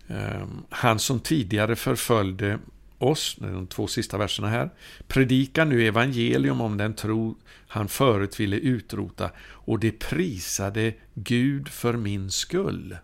eh 0.07 0.47
han 0.69 0.99
som 0.99 1.19
tidigare 1.19 1.75
förföljde 1.75 2.59
oss, 3.03 3.35
de 3.39 3.67
två 3.67 3.87
sista 3.87 4.17
verserna 4.17 4.49
här, 4.49 4.69
Predika 5.07 5.65
nu 5.65 5.87
evangelium 5.87 6.61
om 6.61 6.77
den 6.77 6.93
tro 6.93 7.37
han 7.67 7.87
förut 7.87 8.39
ville 8.39 8.57
utrota 8.57 9.31
och 9.39 9.79
det 9.79 9.91
prisade 9.91 10.93
Gud 11.13 11.67
för 11.67 11.93
min 11.93 12.31
skull. 12.31 12.97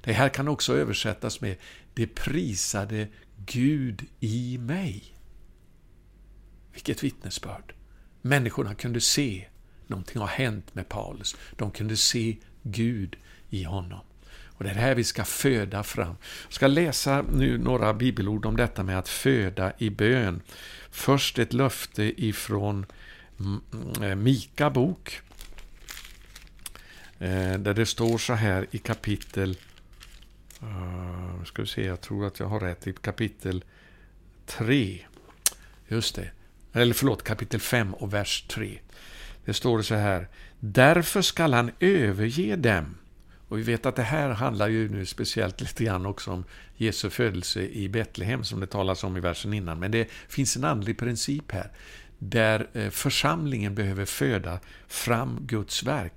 Det 0.00 0.12
här 0.12 0.28
kan 0.28 0.48
också 0.48 0.76
översättas 0.76 1.40
med 1.40 1.56
det 1.94 2.06
prisade 2.06 3.08
Gud 3.46 4.06
i 4.20 4.58
mig. 4.58 5.02
Vilket 6.72 7.04
vittnesbörd! 7.04 7.74
Människorna 8.22 8.74
kunde 8.74 9.00
se 9.00 9.46
någonting 9.86 10.20
har 10.20 10.28
hänt 10.28 10.74
med 10.74 10.88
Paulus. 10.88 11.36
De 11.56 11.70
kunde 11.70 11.96
se 11.96 12.36
Gud 12.62 13.16
i 13.50 13.62
honom. 13.62 14.00
Och 14.62 14.68
Det 14.68 14.72
är 14.72 14.74
det 14.74 14.80
här 14.80 14.94
vi 14.94 15.04
ska 15.04 15.24
föda 15.24 15.82
fram. 15.82 16.16
Jag 16.44 16.52
ska 16.52 16.66
läsa 16.66 17.24
nu 17.32 17.58
några 17.58 17.94
bibelord 17.94 18.46
om 18.46 18.56
detta 18.56 18.82
med 18.82 18.98
att 18.98 19.08
föda 19.08 19.72
i 19.78 19.90
bön. 19.90 20.42
Först 20.90 21.38
ett 21.38 21.52
löfte 21.52 22.24
ifrån 22.24 22.86
eh, 24.02 24.14
Mika 24.14 24.70
bok. 24.70 25.20
Eh, 27.18 27.58
där 27.58 27.74
det 27.74 27.86
står 27.86 28.18
så 28.18 28.32
här 28.32 28.66
i 28.70 28.78
kapitel... 28.78 29.56
Eh, 30.62 31.44
ska 31.44 31.62
vi 31.62 31.68
se, 31.68 31.86
jag 31.86 32.00
tror 32.00 32.26
att 32.26 32.40
jag 32.40 32.46
har 32.46 32.60
rätt. 32.60 32.86
I 32.86 32.92
kapitel 32.92 33.64
3. 34.46 34.98
Just 35.88 36.14
det. 36.14 36.30
Eller 36.72 36.94
förlåt, 36.94 37.22
kapitel 37.22 37.60
5 37.60 37.94
och 37.94 38.14
vers 38.14 38.44
3. 38.48 38.78
Det 39.44 39.54
står 39.54 39.82
så 39.82 39.94
här. 39.94 40.28
Därför 40.60 41.22
skall 41.22 41.54
han 41.54 41.70
överge 41.80 42.56
dem. 42.56 42.94
Och 43.52 43.58
vi 43.58 43.62
vet 43.62 43.86
att 43.86 43.96
det 43.96 44.02
här 44.02 44.30
handlar 44.30 44.68
ju 44.68 44.88
nu 44.88 45.06
speciellt 45.06 45.60
lite 45.60 45.84
grann 45.84 46.06
också 46.06 46.30
om 46.30 46.44
Jesu 46.76 47.10
födelse 47.10 47.62
i 47.62 47.88
Betlehem 47.88 48.44
som 48.44 48.60
det 48.60 48.66
talas 48.66 49.04
om 49.04 49.16
i 49.16 49.20
versen 49.20 49.52
innan. 49.52 49.78
Men 49.78 49.90
det 49.90 50.08
finns 50.28 50.56
en 50.56 50.64
andlig 50.64 50.98
princip 50.98 51.52
här 51.52 51.70
där 52.18 52.68
eh, 52.72 52.90
församlingen 52.90 53.74
behöver 53.74 54.04
föda 54.04 54.58
fram 54.88 55.38
Guds 55.40 55.82
verk. 55.82 56.12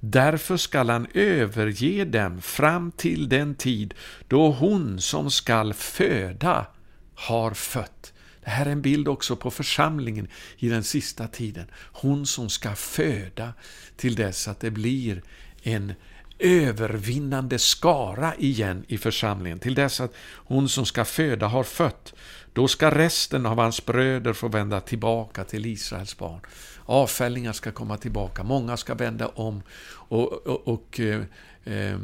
Därför 0.00 0.56
skall 0.56 0.90
han 0.90 1.06
överge 1.14 2.04
dem 2.04 2.42
fram 2.42 2.92
till 2.92 3.28
den 3.28 3.54
tid 3.54 3.94
då 4.28 4.50
hon 4.50 5.00
som 5.00 5.30
skall 5.30 5.74
föda 5.74 6.66
har 7.14 7.54
fött. 7.54 8.12
Det 8.44 8.50
här 8.50 8.66
är 8.66 8.70
en 8.70 8.82
bild 8.82 9.08
också 9.08 9.36
på 9.36 9.50
församlingen 9.50 10.28
i 10.58 10.68
den 10.68 10.84
sista 10.84 11.28
tiden. 11.28 11.66
Hon 11.92 12.26
som 12.26 12.50
ska 12.50 12.74
föda 12.74 13.52
till 13.96 14.14
dess 14.14 14.48
att 14.48 14.60
det 14.60 14.70
blir 14.70 15.22
en 15.62 15.92
övervinnande 16.38 17.58
skara 17.58 18.34
igen 18.34 18.84
i 18.88 18.98
församlingen. 18.98 19.58
Till 19.58 19.74
dess 19.74 20.00
att 20.00 20.14
hon 20.34 20.68
som 20.68 20.86
ska 20.86 21.04
föda 21.04 21.46
har 21.46 21.64
fött. 21.64 22.14
Då 22.52 22.68
ska 22.68 22.90
resten 22.90 23.46
av 23.46 23.58
hans 23.58 23.86
bröder 23.86 24.32
få 24.32 24.48
vända 24.48 24.80
tillbaka 24.80 25.44
till 25.44 25.66
Israels 25.66 26.18
barn. 26.18 26.40
Avfällingar 26.84 27.52
ska 27.52 27.72
komma 27.72 27.96
tillbaka, 27.96 28.42
många 28.42 28.76
ska 28.76 28.94
vända 28.94 29.28
om 29.28 29.62
och, 29.90 30.32
och, 30.32 30.68
och 30.68 31.00
eh, 31.00 31.22
eh 31.64 31.98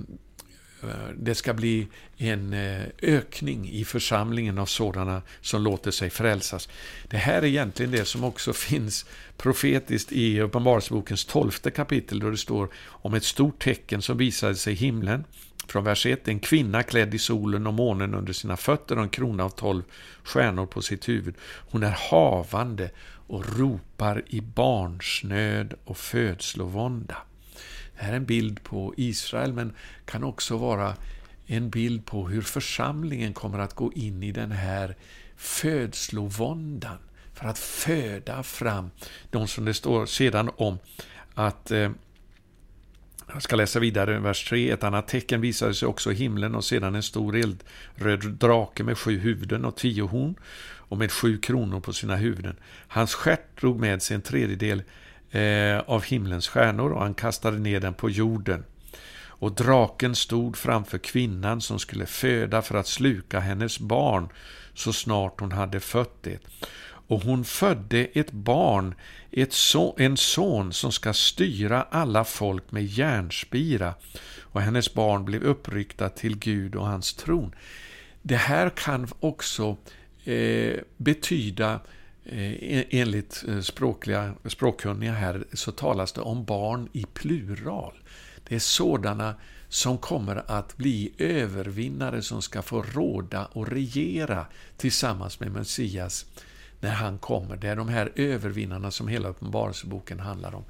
Eh, 0.82 0.88
det 1.16 1.34
ska 1.34 1.54
bli 1.54 1.86
en 2.16 2.52
eh, 2.52 2.82
ökning 3.02 3.68
i 3.70 3.84
församlingen 3.84 4.58
av 4.58 4.66
sådana 4.66 5.22
som 5.40 5.62
låter 5.62 5.90
sig 5.90 6.10
frälsas. 6.10 6.68
Det 7.08 7.16
här 7.16 7.42
är 7.42 7.46
egentligen 7.46 7.92
det 7.92 8.04
som 8.04 8.24
också 8.24 8.52
finns 8.68 9.06
profetiskt 9.36 10.12
i 10.12 10.40
Uppenbarelsebokens 10.40 11.24
tolfte 11.24 11.70
kapitel 11.70 12.20
då 12.20 12.30
det 12.30 12.36
står 12.36 12.68
om 12.76 13.14
ett 13.14 13.24
stort 13.24 13.62
tecken 13.62 14.02
som 14.02 14.16
visade 14.16 14.54
sig 14.54 14.72
i 14.72 14.76
himlen. 14.76 15.24
Från 15.68 15.84
vers 15.84 16.06
1, 16.06 16.28
en 16.28 16.40
kvinna 16.40 16.82
klädd 16.82 17.14
i 17.14 17.18
solen 17.18 17.66
och 17.66 17.74
månen 17.74 18.14
under 18.14 18.32
sina 18.32 18.56
fötter 18.56 18.96
och 18.96 19.02
en 19.02 19.08
krona 19.08 19.44
av 19.44 19.50
tolv 19.50 19.82
stjärnor 20.22 20.66
på 20.66 20.82
sitt 20.82 21.08
huvud. 21.08 21.34
Hon 21.40 21.82
är 21.82 21.96
havande 22.10 22.90
och 23.26 23.58
ropar 23.58 24.22
i 24.26 24.40
barnsnöd 24.40 25.74
och 25.84 25.98
födslovånda. 25.98 27.16
Det 27.98 28.04
här 28.04 28.12
är 28.12 28.16
en 28.16 28.24
bild 28.24 28.62
på 28.62 28.94
Israel, 28.96 29.52
men 29.52 29.72
kan 30.04 30.24
också 30.24 30.56
vara 30.56 30.94
en 31.46 31.70
bild 31.70 32.06
på 32.06 32.28
hur 32.28 32.42
församlingen 32.42 33.34
kommer 33.34 33.58
att 33.58 33.74
gå 33.74 33.92
in 33.92 34.22
i 34.22 34.32
den 34.32 34.52
här 34.52 34.96
födslovåndan 35.36 36.98
för 37.34 37.48
att 37.48 37.58
föda 37.58 38.42
fram 38.42 38.90
de 39.30 39.48
som 39.48 39.64
det 39.64 39.74
står 39.74 40.06
sedan 40.06 40.50
om 40.56 40.78
att 41.34 41.70
eh, 41.70 41.90
jag 43.32 43.42
ska 43.42 43.56
läsa 43.56 43.80
vidare, 43.80 44.18
vers 44.18 44.48
3. 44.48 44.70
Ett 44.70 44.84
annat 44.84 45.08
tecken 45.08 45.40
visade 45.40 45.74
sig 45.74 45.88
också 45.88 46.12
i 46.12 46.14
himlen 46.14 46.54
och 46.54 46.64
sedan 46.64 46.94
en 46.94 47.02
stor 47.02 47.36
eldröd 47.36 48.34
drake 48.34 48.84
med 48.84 48.98
sju 48.98 49.18
huvuden 49.18 49.64
och 49.64 49.76
tio 49.76 50.02
horn 50.02 50.34
och 50.88 50.98
med 50.98 51.12
sju 51.12 51.38
kronor 51.38 51.80
på 51.80 51.92
sina 51.92 52.16
huvuden. 52.16 52.56
Hans 52.88 53.14
stjärt 53.14 53.60
drog 53.60 53.80
med 53.80 54.02
sig 54.02 54.14
en 54.14 54.22
tredjedel 54.22 54.82
Eh, 55.30 55.78
av 55.86 56.04
himlens 56.04 56.48
stjärnor 56.48 56.92
och 56.92 57.02
han 57.02 57.14
kastade 57.14 57.58
ner 57.58 57.80
den 57.80 57.94
på 57.94 58.10
jorden. 58.10 58.64
Och 59.26 59.52
draken 59.52 60.16
stod 60.16 60.56
framför 60.56 60.98
kvinnan 60.98 61.60
som 61.60 61.78
skulle 61.78 62.06
föda 62.06 62.62
för 62.62 62.74
att 62.74 62.86
sluka 62.86 63.40
hennes 63.40 63.80
barn 63.80 64.28
så 64.74 64.92
snart 64.92 65.40
hon 65.40 65.52
hade 65.52 65.80
fött 65.80 66.22
det. 66.22 66.38
Och 66.80 67.22
hon 67.22 67.44
födde 67.44 68.04
ett 68.04 68.32
barn, 68.32 68.94
ett 69.30 69.52
so 69.52 69.94
en 69.98 70.16
son 70.16 70.72
som 70.72 70.92
ska 70.92 71.12
styra 71.12 71.82
alla 71.82 72.24
folk 72.24 72.70
med 72.70 72.84
järnspira. 72.84 73.94
Och 74.40 74.60
hennes 74.60 74.94
barn 74.94 75.24
blev 75.24 75.42
uppryckta 75.42 76.08
till 76.08 76.38
Gud 76.38 76.74
och 76.74 76.86
hans 76.86 77.14
tron. 77.14 77.54
Det 78.22 78.36
här 78.36 78.70
kan 78.70 79.08
också 79.20 79.76
eh, 80.24 80.76
betyda 80.96 81.72
Eh, 81.74 81.80
Eh, 82.32 82.84
enligt 82.90 83.44
eh, 83.48 83.60
språkliga, 83.60 84.34
språkkunniga 84.44 85.12
här 85.12 85.44
så 85.52 85.72
talas 85.72 86.12
det 86.12 86.20
om 86.20 86.44
barn 86.44 86.88
i 86.92 87.04
plural. 87.14 87.94
Det 88.48 88.54
är 88.54 88.58
sådana 88.58 89.34
som 89.68 89.98
kommer 89.98 90.50
att 90.50 90.76
bli 90.76 91.12
övervinnare 91.18 92.22
som 92.22 92.42
ska 92.42 92.62
få 92.62 92.82
råda 92.82 93.44
och 93.44 93.68
regera 93.68 94.46
tillsammans 94.76 95.40
med 95.40 95.52
Messias 95.52 96.26
när 96.80 96.90
han 96.90 97.18
kommer. 97.18 97.56
Det 97.56 97.68
är 97.68 97.76
de 97.76 97.88
här 97.88 98.12
övervinnarna 98.14 98.90
som 98.90 99.08
hela 99.08 99.28
Uppenbarelseboken 99.28 100.20
handlar 100.20 100.54
om. 100.54 100.64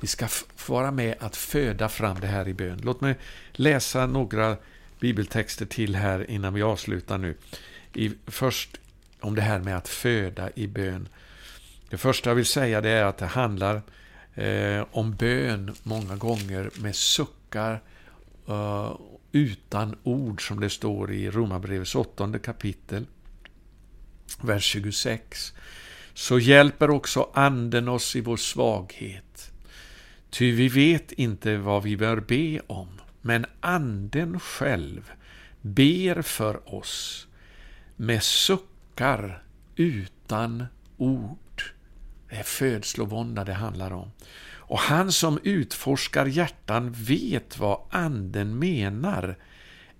Vi 0.00 0.06
ska 0.06 0.28
få 0.28 0.72
vara 0.72 0.90
med 0.90 1.14
att 1.20 1.36
föda 1.36 1.88
fram 1.88 2.20
det 2.20 2.26
här 2.26 2.48
i 2.48 2.54
bön. 2.54 2.80
Låt 2.82 3.00
mig 3.00 3.18
läsa 3.52 4.06
några 4.06 4.56
bibeltexter 5.00 5.66
till 5.66 5.96
här 5.96 6.30
innan 6.30 6.54
vi 6.54 6.62
avslutar 6.62 7.18
nu. 7.18 7.36
I, 7.94 8.12
först 8.26 8.80
om 9.24 9.34
det 9.34 9.42
här 9.42 9.58
med 9.58 9.76
att 9.76 9.88
föda 9.88 10.50
i 10.54 10.66
bön. 10.66 11.08
Det 11.90 11.98
första 11.98 12.30
jag 12.30 12.34
vill 12.34 12.46
säga 12.46 12.80
det 12.80 12.90
är 12.90 13.04
att 13.04 13.18
det 13.18 13.26
handlar 13.26 13.82
eh, 14.34 14.84
om 14.90 15.16
bön 15.16 15.74
många 15.82 16.16
gånger 16.16 16.70
med 16.80 16.96
suckar 16.96 17.82
eh, 18.48 18.96
utan 19.32 19.96
ord 20.02 20.48
som 20.48 20.60
det 20.60 20.70
står 20.70 21.12
i 21.12 21.30
Romarbrevets 21.30 21.94
åttonde 21.94 22.38
kapitel, 22.38 23.06
vers 24.40 24.64
26. 24.64 25.54
Så 26.14 26.38
hjälper 26.38 26.90
också 26.90 27.30
Anden 27.34 27.88
oss 27.88 28.16
i 28.16 28.20
vår 28.20 28.36
svaghet. 28.36 29.52
Ty 30.30 30.52
vi 30.52 30.68
vet 30.68 31.12
inte 31.12 31.56
vad 31.56 31.82
vi 31.82 31.96
bör 31.96 32.20
be 32.20 32.60
om, 32.66 33.00
men 33.20 33.46
Anden 33.60 34.40
själv 34.40 35.12
ber 35.60 36.22
för 36.22 36.74
oss 36.74 37.26
med 37.96 38.22
suckar 38.22 38.73
utan 39.76 40.66
ord. 40.96 41.62
Det 42.28 42.36
är 42.36 42.42
födslovånda 42.42 43.44
det 43.44 43.52
handlar 43.52 43.90
om. 43.90 44.10
Och 44.66 44.78
han 44.78 45.12
som 45.12 45.38
utforskar 45.42 46.26
hjärtan 46.26 46.92
vet 46.92 47.58
vad 47.58 47.80
anden 47.90 48.58
menar, 48.58 49.36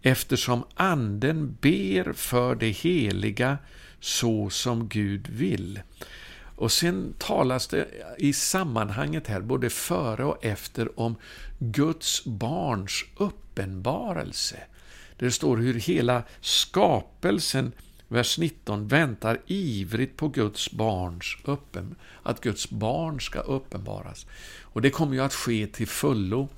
eftersom 0.02 0.64
anden 0.74 1.56
ber 1.60 2.12
för 2.12 2.54
det 2.54 2.70
heliga 2.70 3.58
så 4.00 4.50
som 4.50 4.88
Gud 4.88 5.28
vill. 5.28 5.80
Och 6.56 6.72
sen 6.72 7.14
talas 7.18 7.66
det 7.66 7.88
i 8.18 8.32
sammanhanget 8.32 9.26
här, 9.26 9.40
både 9.40 9.70
före 9.70 10.24
och 10.24 10.44
efter, 10.44 11.00
om 11.00 11.16
Guds 11.58 12.24
barns 12.24 13.04
uppenbarelse. 13.16 14.56
Det 15.16 15.30
står 15.30 15.56
hur 15.56 15.74
hela 15.74 16.22
skapelsen 16.40 17.72
vers 18.08 18.38
19, 18.38 18.88
väntar 18.88 19.40
ivrigt 19.46 20.16
på 20.16 20.28
Guds 20.28 20.72
barns 20.72 21.36
öppen, 21.44 21.94
att 22.22 22.40
Guds 22.40 22.70
barn 22.70 23.20
ska 23.20 23.38
uppenbaras. 23.38 24.26
Och 24.62 24.82
det 24.82 24.90
kommer 24.90 25.14
ju 25.14 25.20
att 25.20 25.34
ske 25.34 25.66
till 25.66 25.88
fullo, 25.88 26.48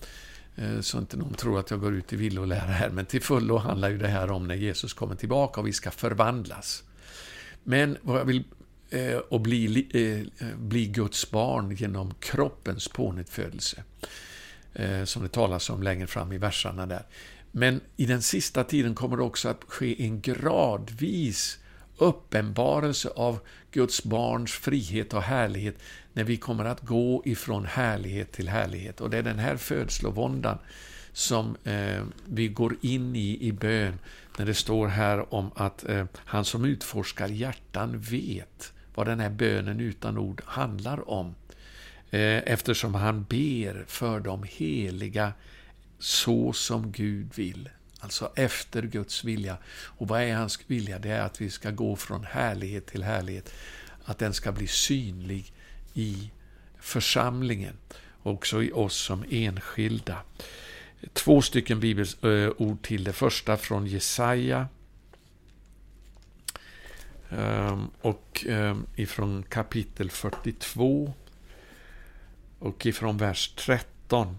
eh, 0.57 0.81
så 0.81 0.99
inte 0.99 1.17
någon 1.17 1.35
tror 1.35 1.59
att 1.59 1.71
jag 1.71 1.81
går 1.81 1.95
ut 1.95 2.13
i 2.13 2.17
villolära 2.17 2.61
här, 2.61 2.91
men 2.91 3.07
till 3.07 3.23
fullo 3.23 3.57
handlar 3.57 3.89
ju 3.89 3.99
det 3.99 4.09
här 4.09 4.31
om 4.31 4.47
när 4.49 4.55
Jesus 4.55 4.93
kommer 4.93 5.15
tillbaka 5.15 5.61
och 5.61 5.67
vi 5.67 5.73
ska 5.73 5.91
förvandlas. 5.91 6.85
Men 7.65 7.97
vad 8.03 8.21
jag 8.21 8.25
vill 8.25 8.45
eh, 8.91 9.17
och 9.17 9.41
bli, 9.41 9.87
eh, 10.39 10.47
bli 10.57 10.87
Guds 10.87 11.31
barn 11.31 11.77
genom 11.77 12.15
kroppens 12.15 12.89
pånyttfödelse, 12.89 13.83
som 15.05 15.23
det 15.23 15.29
talas 15.29 15.71
om 15.71 15.83
längre 15.83 16.07
fram 16.07 16.33
i 16.33 16.39
verserna 16.39 16.87
där. 16.87 17.03
Men 17.59 17.81
i 17.97 18.07
den 18.07 18.23
sista 18.23 18.64
tiden 18.64 18.95
kommer 18.95 19.16
det 19.16 19.23
också 19.23 19.49
att 19.49 19.64
ske 19.69 20.05
en 20.05 20.21
gradvis 20.21 21.59
uppenbarelse 21.99 23.09
av 23.16 23.38
Guds 23.71 24.05
barns 24.05 24.53
frihet 24.53 25.14
och 25.14 25.23
härlighet 25.23 25.75
när 26.12 26.25
vi 26.25 26.37
kommer 26.37 26.64
att 26.64 26.81
gå 26.81 27.23
ifrån 27.25 27.64
härlighet 27.64 28.33
till 28.33 28.49
härlighet. 28.49 29.01
Och 29.01 29.11
det 29.11 29.19
är 29.19 29.23
den 29.23 29.38
här 29.38 29.57
födslovåndan 29.57 30.59
som 31.12 31.57
eh, 31.64 32.05
vi 32.25 32.49
går 32.49 32.77
in 32.81 33.16
i 33.16 33.38
i 33.40 33.53
bön, 33.53 33.99
när 34.38 34.47
det 34.47 34.55
står 34.55 34.87
här 34.87 35.35
om 35.35 35.51
att 35.55 35.88
eh, 35.88 36.05
han 36.14 36.45
som 36.45 36.64
utforskar 36.64 37.29
hjärtan 37.29 37.99
vet 37.99 38.73
vad 38.95 39.07
den 39.07 39.21
här 39.21 39.31
bönen 39.31 39.81
utan 39.81 40.19
ord 40.19 40.42
handlar 40.45 41.11
om. 41.11 41.35
Eh, 42.11 42.53
eftersom 42.53 42.95
han 42.95 43.25
ber 43.25 43.85
för 43.88 44.21
de 44.21 44.45
heliga 44.49 45.33
så 45.99 46.53
som 46.53 46.93
Gud 46.93 47.35
vill. 47.35 47.69
Alltså 48.01 48.33
efter 48.37 48.83
Guds 48.83 49.25
vilja. 49.25 49.57
Och 49.69 50.09
vad 50.09 50.23
är 50.23 50.35
hans 50.35 50.59
vilja? 50.67 50.99
Det 50.99 51.11
är 51.11 51.21
att 51.21 51.41
vi 51.41 51.51
ska 51.51 51.71
gå 51.71 51.97
från 51.97 52.25
härlighet 52.25 52.87
till 52.87 53.03
härlighet. 53.03 53.55
Att 54.05 54.19
den 54.19 54.35
ska 54.35 54.53
bli 54.53 54.67
synlig 54.67 55.53
i 55.95 56.31
församlingen. 56.81 57.77
Också 58.23 58.63
i 58.63 58.73
oss 58.73 58.97
som 58.97 59.25
enskilda. 59.31 60.19
Två 61.13 61.43
stycken 61.43 61.81
bibelord 61.81 62.83
till. 62.83 63.05
Det 63.05 63.13
första 63.13 63.57
från 63.57 63.87
Jesaja. 63.87 64.69
Ehm, 67.31 67.91
och 68.01 68.45
ehm, 68.49 68.87
ifrån 68.97 69.43
kapitel 69.49 70.11
42. 70.11 71.13
Och 72.59 72.87
ifrån 72.87 73.17
vers 73.17 73.53
13. 73.57 74.39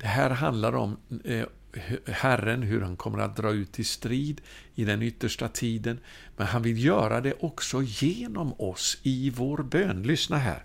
Det 0.00 0.06
här 0.06 0.30
handlar 0.30 0.76
om 0.76 0.96
eh, 1.24 1.46
Herren, 2.06 2.62
hur 2.62 2.80
han 2.80 2.96
kommer 2.96 3.18
att 3.18 3.36
dra 3.36 3.50
ut 3.50 3.72
till 3.72 3.86
strid 3.86 4.40
i 4.74 4.84
den 4.84 5.02
yttersta 5.02 5.48
tiden. 5.48 6.00
Men 6.36 6.46
han 6.46 6.62
vill 6.62 6.84
göra 6.84 7.20
det 7.20 7.34
också 7.40 7.82
genom 7.82 8.60
oss 8.60 8.98
i 9.02 9.30
vår 9.30 9.58
bön. 9.58 10.02
Lyssna 10.02 10.38
här. 10.38 10.62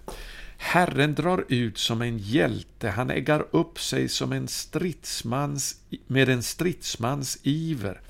Herren 0.58 1.16
drar 1.16 1.46
ut 1.50 1.78
som 1.78 2.02
en 2.02 2.18
hjälte, 2.18 2.90
han 2.90 3.10
äggar 3.10 3.46
upp 3.52 3.80
sig 3.80 4.10
som 4.10 4.32
en 4.32 4.48
stridsmans, 4.48 5.76
med 6.08 6.30
en 6.30 6.44
stridsmans 6.44 7.40
iver. 7.44 8.02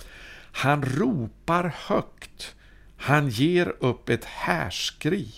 Han 0.52 0.84
ropar 0.84 1.74
högt, 1.78 2.56
han 2.98 3.30
ger 3.30 3.76
upp 3.80 4.10
ett 4.10 4.26
härskri 4.26 5.34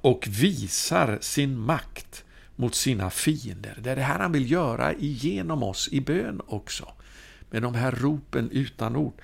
och 0.00 0.26
visar 0.28 1.18
sin 1.20 1.58
makt 1.58 2.24
mot 2.60 2.74
sina 2.74 3.10
fiender. 3.10 3.78
Det 3.80 3.90
är 3.90 3.96
det 3.96 4.02
här 4.02 4.18
han 4.18 4.32
vill 4.32 4.50
göra 4.50 4.94
igenom 4.94 5.62
oss 5.62 5.88
i 5.92 6.00
bön 6.00 6.40
också. 6.46 6.92
Med 7.50 7.62
de 7.62 7.74
här 7.74 7.92
ropen 7.92 8.50
utan 8.50 8.96
ord. 8.96 9.20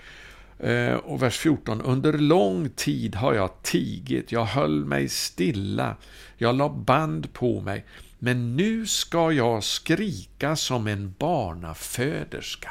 Eh, 0.59 0.94
och 0.94 1.22
vers 1.22 1.38
14. 1.38 1.81
Under 1.81 2.12
lång 2.12 2.68
tid 2.68 3.14
har 3.14 3.35
jag 3.35 3.62
tigit, 3.62 4.33
jag 4.33 4.44
höll 4.44 4.85
mig 4.85 5.09
stilla, 5.09 5.96
jag 6.37 6.55
la 6.55 6.68
band 6.68 7.33
på 7.33 7.61
mig, 7.61 7.85
men 8.18 8.57
nu 8.57 8.87
ska 8.87 9.33
jag 9.33 9.64
skrika 9.64 10.57
som 10.57 10.87
en 10.87 11.14
barnaföderska. 11.18 12.70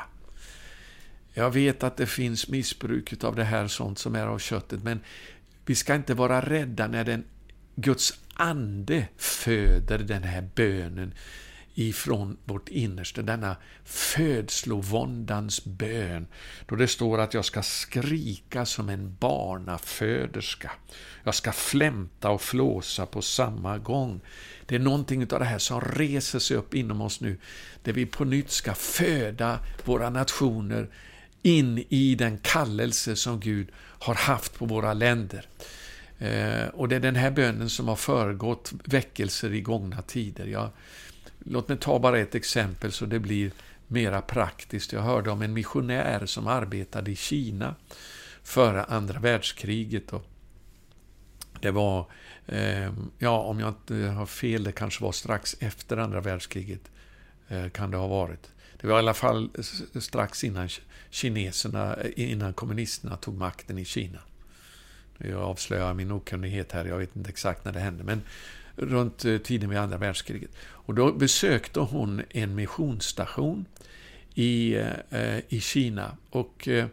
Jag 1.34 1.52
vet 1.52 1.84
att 1.84 1.98
det 1.98 2.06
finns 2.08 2.48
missbruk 2.48 3.24
av 3.24 3.36
det 3.36 3.44
här, 3.44 3.68
sånt 3.68 4.00
som 4.00 4.16
är 4.16 4.28
av 4.28 4.40
köttet, 4.40 4.84
men 4.84 5.00
vi 5.66 5.76
ska 5.76 5.96
inte 5.96 6.14
vara 6.14 6.42
rädda 6.42 6.88
när 6.88 7.04
den 7.04 7.24
Guds 7.76 8.20
ande 8.36 9.08
föder 9.18 9.98
den 9.98 10.24
här 10.24 10.50
bönen 10.56 11.14
ifrån 11.76 12.38
vårt 12.46 12.70
innersta, 12.70 13.22
denna 13.22 13.56
födslovåndans 13.84 15.66
bön, 15.66 16.28
då 16.66 16.76
det 16.76 16.88
står 16.88 17.20
att 17.20 17.34
jag 17.34 17.46
ska 17.46 17.64
skrika 17.64 18.66
som 18.66 18.90
en 18.90 19.16
barnaföderska. 19.20 20.72
Jag 21.24 21.36
ska 21.36 21.52
flämta 21.52 22.30
och 22.30 22.42
flåsa 22.42 23.06
på 23.06 23.22
samma 23.22 23.78
gång. 23.78 24.22
Det 24.66 24.76
är 24.76 24.80
någonting 24.80 25.22
av 25.22 25.40
det 25.40 25.46
här 25.46 25.60
som 25.60 25.82
reser 25.82 26.40
sig 26.40 26.58
upp 26.58 26.74
inom 26.74 27.02
oss 27.02 27.22
nu, 27.22 27.38
där 27.84 27.94
vi 27.94 28.06
på 28.06 28.26
nytt 28.26 28.52
ska 28.52 28.74
föda 28.74 29.60
våra 29.84 30.10
nationer 30.10 30.90
in 31.42 31.86
i 31.90 32.16
den 32.16 32.38
kallelse 32.38 33.16
som 33.16 33.40
Gud 33.40 33.72
har 33.78 34.16
haft 34.16 34.58
på 34.58 34.66
våra 34.66 34.94
länder. 34.94 35.48
Eh, 36.20 36.68
och 36.68 36.88
det 36.88 36.96
är 36.96 37.00
den 37.00 37.16
här 37.16 37.32
bönen 37.32 37.70
som 37.70 37.88
har 37.88 37.96
föregått 37.96 38.74
väckelser 38.84 39.54
i 39.54 39.62
gångna 39.62 40.02
tider. 40.02 40.46
Jag, 40.46 40.70
låt 41.40 41.68
mig 41.68 41.78
ta 41.78 42.00
bara 42.00 42.20
ett 42.20 42.36
exempel 42.36 42.92
så 42.92 43.06
det 43.06 43.20
blir 43.20 43.52
mera 43.88 44.22
praktiskt. 44.22 44.94
Jag 44.94 45.02
hörde 45.02 45.32
om 45.32 45.42
en 45.42 45.54
missionär 45.54 46.26
som 46.26 46.48
arbetade 46.48 47.12
i 47.12 47.16
Kina 47.16 47.76
före 48.44 48.84
andra 48.84 49.20
världskriget. 49.20 50.14
Och 50.14 50.26
det 51.60 51.72
var, 51.72 52.06
eh, 52.46 52.94
ja 53.18 53.40
om 53.40 53.60
jag 53.60 53.70
inte 53.70 53.96
har 53.96 54.26
fel, 54.26 54.64
det 54.64 54.72
kanske 54.72 55.04
var 55.04 55.12
strax 55.12 55.56
efter 55.60 55.98
andra 55.98 56.22
världskriget. 56.22 56.92
Eh, 57.48 57.70
kan 57.70 57.92
det 57.92 57.98
ha 57.98 58.08
varit. 58.08 58.50
Det 58.82 58.88
var 58.88 58.96
i 58.96 59.00
alla 59.00 59.14
fall 59.14 59.50
strax 60.00 60.44
innan 60.44 60.70
kineserna, 61.10 61.96
eh, 61.96 62.32
innan 62.32 62.54
kommunisterna 62.54 63.18
tog 63.18 63.38
makten 63.38 63.78
i 63.78 63.86
Kina. 63.86 64.20
Jag 65.18 65.42
avslöjar 65.42 65.94
min 65.94 66.12
okunnighet 66.12 66.72
här, 66.72 66.86
jag 66.86 66.98
vet 66.98 67.16
inte 67.16 67.30
exakt 67.30 67.66
när 67.66 67.72
det 67.72 67.80
hände, 67.80 68.04
men 68.04 68.22
runt 68.76 69.26
eh, 69.26 69.38
tiden 69.38 69.70
vid 69.70 69.80
andra 69.80 69.98
världskriget. 69.98 70.52
Och 70.62 70.94
då 70.94 71.12
besökte 71.14 71.80
hon 71.80 72.22
en 72.30 72.56
missionsstation 72.56 73.66
i, 74.34 74.76
eh, 74.76 74.88
eh 75.10 75.40
i 75.50 75.60
Kina 75.62 76.18
och 76.30 76.68
eh, 76.68 76.88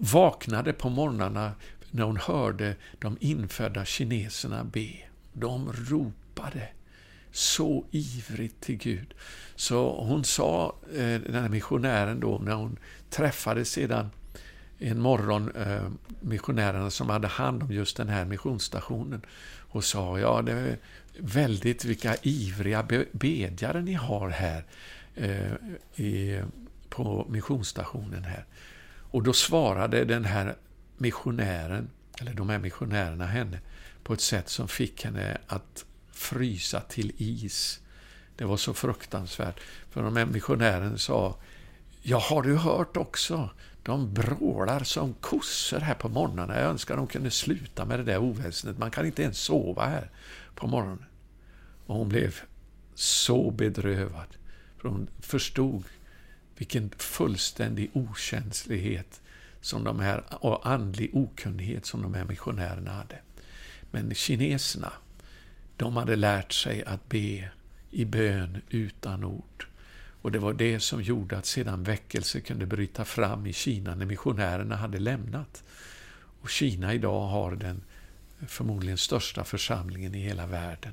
vaknade 0.00 0.72
på 0.72 0.88
morgnarna 0.88 1.52
när 1.90 2.04
hon 2.04 2.16
hörde 2.16 2.76
de 2.98 3.16
infödda 3.20 3.84
kineserna 3.84 4.64
be. 4.64 4.90
De 5.32 5.72
ropade 5.72 6.68
så 7.32 7.84
ivrigt 7.90 8.60
till 8.60 8.76
Gud. 8.76 9.14
Så 9.56 10.04
hon 10.04 10.24
sa, 10.24 10.76
eh, 10.92 11.20
den 11.20 11.34
här 11.34 11.48
missionären 11.48 12.20
då, 12.20 12.38
när 12.38 12.54
hon 12.54 12.78
träffade 13.10 13.64
sedan 13.64 14.10
en 14.82 15.00
morgon 15.00 15.50
eh, 15.56 15.88
missionärerna 16.20 16.90
som 16.90 17.10
hade 17.10 17.28
hand 17.28 17.62
om 17.62 17.72
just 17.72 17.96
den 17.96 18.08
här 18.08 18.24
missionsstationen 18.24 19.22
och 19.72 19.84
sa 19.84 20.18
ja, 20.18 20.42
det 20.42 20.52
är 20.52 20.78
väldigt 21.18 21.84
vilka 21.84 22.16
ivriga 22.22 22.86
bedjare 23.12 23.82
ni 23.82 23.92
har 23.92 24.28
här 24.28 24.64
eh, 25.14 25.52
i, 26.04 26.42
på 26.88 27.26
missionsstationen 27.30 28.24
här. 28.24 28.44
Och 29.10 29.22
då 29.22 29.32
svarade 29.32 30.04
den 30.04 30.24
här 30.24 30.56
missionären, 30.96 31.90
eller 32.20 32.34
de 32.34 32.48
här 32.48 32.58
missionärerna 32.58 33.26
henne, 33.26 33.58
på 34.02 34.12
ett 34.12 34.20
sätt 34.20 34.48
som 34.48 34.68
fick 34.68 35.04
henne 35.04 35.38
att 35.46 35.84
frysa 36.12 36.80
till 36.80 37.12
is. 37.16 37.80
Det 38.36 38.44
var 38.44 38.56
så 38.56 38.74
fruktansvärt. 38.74 39.60
För 39.90 40.02
de 40.02 40.16
här 40.16 40.26
missionären 40.26 40.98
sa, 40.98 41.36
ja 42.02 42.18
har 42.18 42.42
du 42.42 42.56
hört 42.56 42.96
också? 42.96 43.50
De 43.82 44.14
brålar 44.14 44.84
som 44.84 45.14
kossor 45.14 45.80
här 45.80 45.94
på 45.94 46.08
morgnarna. 46.08 46.60
Jag 46.60 46.70
önskar 46.70 46.96
de 46.96 47.06
kunde 47.06 47.30
sluta 47.30 47.84
med 47.84 47.98
det 47.98 48.04
där 48.04 48.18
oväsendet. 48.18 48.78
Man 48.78 48.90
kan 48.90 49.06
inte 49.06 49.22
ens 49.22 49.38
sova 49.38 49.86
här 49.86 50.10
på 50.54 50.66
morgonen. 50.66 51.04
Och 51.86 51.96
hon 51.96 52.08
blev 52.08 52.40
så 52.94 53.50
bedrövad. 53.50 54.36
För 54.78 54.88
hon 54.88 55.08
förstod 55.20 55.84
vilken 56.56 56.90
fullständig 56.98 57.90
okänslighet 57.92 59.20
som 59.60 59.84
de 59.84 60.00
här, 60.00 60.24
och 60.44 60.66
andlig 60.66 61.10
okunnighet 61.16 61.86
som 61.86 62.02
de 62.02 62.14
här 62.14 62.24
missionärerna 62.24 62.90
hade. 62.90 63.18
Men 63.90 64.14
kineserna, 64.14 64.92
de 65.76 65.96
hade 65.96 66.16
lärt 66.16 66.52
sig 66.52 66.84
att 66.84 67.08
be 67.08 67.50
i 67.90 68.04
bön 68.04 68.62
utan 68.70 69.24
ord. 69.24 69.66
Och 70.22 70.32
det 70.32 70.38
var 70.38 70.52
det 70.52 70.80
som 70.80 71.02
gjorde 71.02 71.38
att 71.38 71.46
sedan 71.46 71.82
väckelse 71.82 72.40
kunde 72.40 72.66
bryta 72.66 73.04
fram 73.04 73.46
i 73.46 73.52
Kina 73.52 73.94
när 73.94 74.06
missionärerna 74.06 74.76
hade 74.76 74.98
lämnat. 74.98 75.64
Och 76.40 76.50
Kina 76.50 76.94
idag 76.94 77.20
har 77.20 77.56
den 77.56 77.82
förmodligen 78.48 78.98
största 78.98 79.44
församlingen 79.44 80.14
i 80.14 80.18
hela 80.18 80.46
världen. 80.46 80.92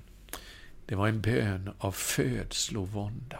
Det 0.85 0.95
var 0.95 1.07
en 1.07 1.21
bön 1.21 1.69
av 1.77 1.91
födslovånda. 1.91 3.39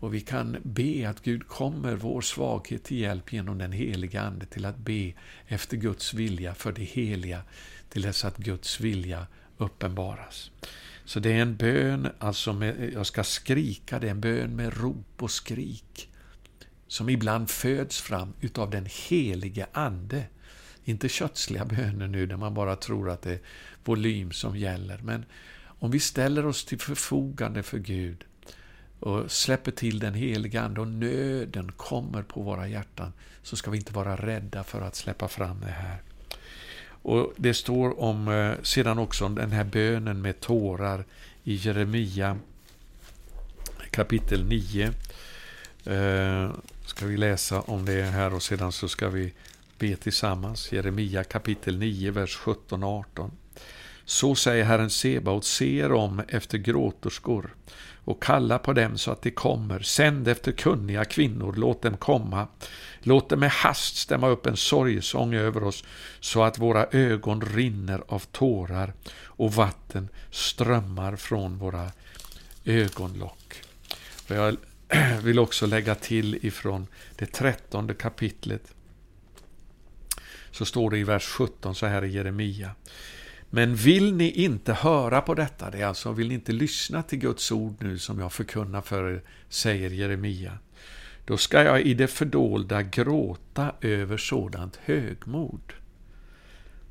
Och 0.00 0.14
vi 0.14 0.20
kan 0.20 0.56
be 0.62 1.08
att 1.08 1.22
Gud 1.22 1.48
kommer 1.48 1.94
vår 1.94 2.20
svaghet 2.20 2.84
till 2.84 2.98
hjälp 2.98 3.32
genom 3.32 3.58
den 3.58 3.72
heliga 3.72 4.22
Ande 4.22 4.46
till 4.46 4.64
att 4.64 4.78
be 4.78 5.12
efter 5.46 5.76
Guds 5.76 6.14
vilja 6.14 6.54
för 6.54 6.72
det 6.72 6.84
heliga 6.84 7.42
till 7.88 8.02
dess 8.02 8.24
att 8.24 8.36
Guds 8.36 8.80
vilja 8.80 9.26
uppenbaras. 9.58 10.50
Så 11.10 11.20
det 11.20 11.32
är 11.32 11.42
en 11.42 11.56
bön, 11.56 12.08
alltså 12.18 12.52
med, 12.52 12.92
jag 12.94 13.06
ska 13.06 13.24
skrika, 13.24 13.98
det 13.98 14.06
är 14.06 14.10
en 14.10 14.20
bön 14.20 14.56
med 14.56 14.76
rop 14.76 15.22
och 15.22 15.30
skrik. 15.30 16.10
Som 16.86 17.08
ibland 17.08 17.50
föds 17.50 18.00
fram 18.00 18.32
utav 18.40 18.70
den 18.70 18.86
helige 19.08 19.66
Ande. 19.72 20.24
Inte 20.84 21.08
kötsliga 21.08 21.64
böner 21.64 22.06
nu 22.06 22.26
där 22.26 22.36
man 22.36 22.54
bara 22.54 22.76
tror 22.76 23.10
att 23.10 23.22
det 23.22 23.32
är 23.32 23.40
volym 23.84 24.32
som 24.32 24.56
gäller. 24.56 24.98
Men 24.98 25.24
om 25.62 25.90
vi 25.90 26.00
ställer 26.00 26.46
oss 26.46 26.64
till 26.64 26.80
förfogande 26.80 27.62
för 27.62 27.78
Gud 27.78 28.24
och 29.00 29.30
släpper 29.30 29.70
till 29.70 29.98
den 29.98 30.14
helige 30.14 30.60
Ande 30.60 30.80
och 30.80 30.88
nöden 30.88 31.72
kommer 31.72 32.22
på 32.22 32.42
våra 32.42 32.68
hjärtan 32.68 33.12
så 33.42 33.56
ska 33.56 33.70
vi 33.70 33.78
inte 33.78 33.92
vara 33.92 34.16
rädda 34.16 34.64
för 34.64 34.80
att 34.80 34.96
släppa 34.96 35.28
fram 35.28 35.60
det 35.60 35.66
här. 35.66 36.02
Och 37.02 37.32
Det 37.36 37.54
står 37.54 38.00
om 38.00 38.28
eh, 38.28 38.62
sedan 38.62 38.98
också 38.98 39.24
om 39.24 39.34
den 39.34 39.52
här 39.52 39.64
bönen 39.64 40.22
med 40.22 40.40
tårar 40.40 41.04
i 41.44 41.54
Jeremia 41.54 42.38
kapitel 43.90 44.44
9. 44.44 44.92
Eh, 45.84 46.50
ska 46.86 47.06
vi 47.06 47.16
läsa 47.16 47.60
om 47.60 47.84
det 47.84 48.02
här 48.02 48.34
och 48.34 48.42
sedan 48.42 48.72
så 48.72 48.88
ska 48.88 49.08
vi 49.08 49.32
be 49.78 49.96
tillsammans. 49.96 50.72
Jeremia 50.72 51.24
kapitel 51.24 51.78
9, 51.78 52.10
vers 52.10 52.36
17 52.36 52.82
och 52.82 52.90
18. 52.90 53.30
Så 54.10 54.34
säger 54.34 54.64
Herren 54.64 54.90
Sebaot, 54.90 55.44
se 55.44 55.78
er 55.78 55.92
om 55.92 56.22
efter 56.28 56.58
gråterskor 56.58 57.54
och 58.04 58.22
kalla 58.22 58.58
på 58.58 58.72
dem 58.72 58.98
så 58.98 59.10
att 59.10 59.22
de 59.22 59.30
kommer. 59.30 59.80
Sänd 59.80 60.28
efter 60.28 60.52
kunniga 60.52 61.04
kvinnor, 61.04 61.54
låt 61.56 61.82
dem 61.82 61.96
komma. 61.96 62.46
Låt 63.00 63.28
dem 63.28 63.40
med 63.40 63.50
hast 63.50 63.96
stämma 63.96 64.28
upp 64.28 64.46
en 64.46 64.56
sorgesång 64.56 65.34
över 65.34 65.64
oss 65.64 65.84
så 66.20 66.42
att 66.42 66.58
våra 66.58 66.86
ögon 66.86 67.40
rinner 67.40 68.02
av 68.08 68.18
tårar 68.18 68.92
och 69.24 69.54
vatten 69.54 70.08
strömmar 70.30 71.16
från 71.16 71.58
våra 71.58 71.90
ögonlock. 72.64 73.62
Och 74.28 74.36
jag 74.36 74.56
vill 75.22 75.38
också 75.38 75.66
lägga 75.66 75.94
till 75.94 76.46
ifrån 76.46 76.86
det 77.16 77.26
trettonde 77.26 77.94
kapitlet 77.94 78.74
så 80.50 80.64
står 80.64 80.90
det 80.90 80.98
i 80.98 81.04
vers 81.04 81.26
17 81.26 81.74
så 81.74 81.86
här 81.86 82.04
i 82.04 82.12
Jeremia. 82.12 82.70
Men 83.50 83.74
vill 83.74 84.14
ni 84.14 84.30
inte 84.30 84.72
höra 84.72 85.20
på 85.20 85.34
detta, 85.34 85.70
det 85.70 85.80
är 85.80 85.86
alltså, 85.86 86.12
vill 86.12 86.28
ni 86.28 86.34
inte 86.34 86.52
lyssna 86.52 87.02
till 87.02 87.18
Guds 87.18 87.52
ord 87.52 87.76
nu 87.80 87.98
som 87.98 88.18
jag 88.18 88.32
förkunnar 88.32 88.80
för 88.80 89.10
er, 89.10 89.22
säger 89.48 89.90
Jeremia, 89.90 90.58
då 91.24 91.36
ska 91.36 91.62
jag 91.62 91.82
i 91.82 91.94
det 91.94 92.06
fördolda 92.06 92.82
gråta 92.82 93.74
över 93.80 94.16
sådant 94.16 94.76
högmod. 94.76 95.72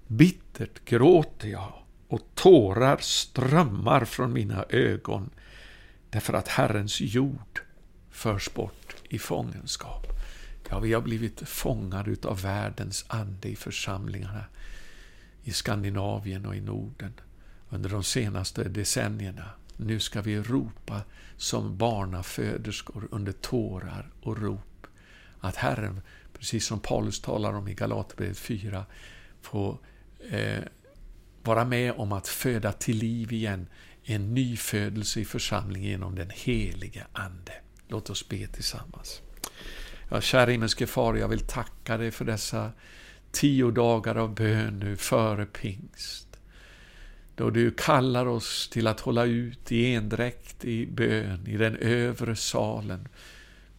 Bittert 0.08 0.86
gråter 0.86 1.48
jag 1.48 1.74
och 2.08 2.22
tårar 2.36 2.98
strömmar 2.98 4.06
från 4.06 4.34
mina 4.34 4.66
ögon 4.70 5.30
därför 6.10 6.34
att 6.34 6.48
Herrens 6.48 7.02
jord 7.02 7.62
förs 8.12 8.54
bort 8.54 8.96
i 9.10 9.20
fångenskap. 9.20 10.08
Ja, 10.70 10.80
vi 10.80 10.94
har 10.94 11.02
blivit 11.02 11.50
fångade 11.50 12.16
av 12.24 12.42
världens 12.42 13.06
ande 13.08 13.50
i 13.50 13.56
församlingarna 13.56 14.44
i 15.44 15.52
Skandinavien 15.52 16.46
och 16.46 16.56
i 16.56 16.62
Norden 16.62 17.14
under 17.70 17.90
de 17.90 18.04
senaste 18.04 18.64
decennierna. 18.64 19.50
Nu 19.78 20.00
ska 20.00 20.22
vi 20.22 20.42
ropa 20.42 21.02
som 21.38 21.78
barnaföderskor 21.78 23.08
under 23.12 23.32
tårar 23.32 24.12
och 24.22 24.38
rop. 24.38 24.88
Att 25.40 25.56
Herren, 25.56 26.02
precis 26.34 26.66
som 26.66 26.80
Paulus 26.80 27.22
talar 27.22 27.54
om 27.54 27.68
i 27.68 27.74
Galaterbrevet 27.74 28.38
4, 28.38 28.86
får 29.42 29.78
eh, 30.30 30.64
vara 31.44 31.66
med 31.66 31.94
om 31.94 32.12
att 32.12 32.28
föda 32.28 32.72
till 32.72 32.98
liv 32.98 33.34
igen 33.34 33.68
en 34.04 34.34
ny 34.34 34.58
födelse 34.58 35.20
i 35.20 35.26
församlingen 35.26 35.90
genom 35.90 36.16
den 36.16 36.30
helige 36.30 37.08
Ande. 37.14 37.54
Låt 37.88 38.10
oss 38.10 38.30
be 38.30 38.48
tillsammans. 38.48 39.22
Ja, 40.10 40.22
kära 40.22 40.52
himmelske 40.52 40.88
Far, 40.88 41.16
jag 41.16 41.28
vill 41.28 41.40
tacka 41.40 41.98
dig 41.98 42.12
för 42.12 42.26
dessa 42.26 42.72
tio 43.32 43.72
dagar 43.72 44.16
av 44.16 44.36
bön 44.36 44.80
nu 44.80 44.96
före 44.96 45.46
pingst. 45.46 46.40
Då 47.36 47.50
du 47.50 47.72
kallar 47.72 48.26
oss 48.26 48.70
till 48.70 48.88
att 48.88 49.00
hålla 49.00 49.26
ut 49.26 49.72
i 49.72 49.94
endräkt 49.94 50.66
i 50.66 50.86
bön 50.86 51.48
i 51.48 51.58
den 51.58 51.76
övre 51.76 52.36
salen. 52.36 53.08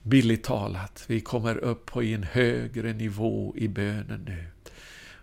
Billigt 0.02 0.44
talat, 0.44 1.04
vi 1.06 1.20
kommer 1.20 1.56
upp 1.58 1.86
på 1.86 2.02
en 2.02 2.22
högre 2.22 2.92
nivå 2.92 3.54
i 3.56 3.68
bönen 3.68 4.24
nu. 4.26 4.46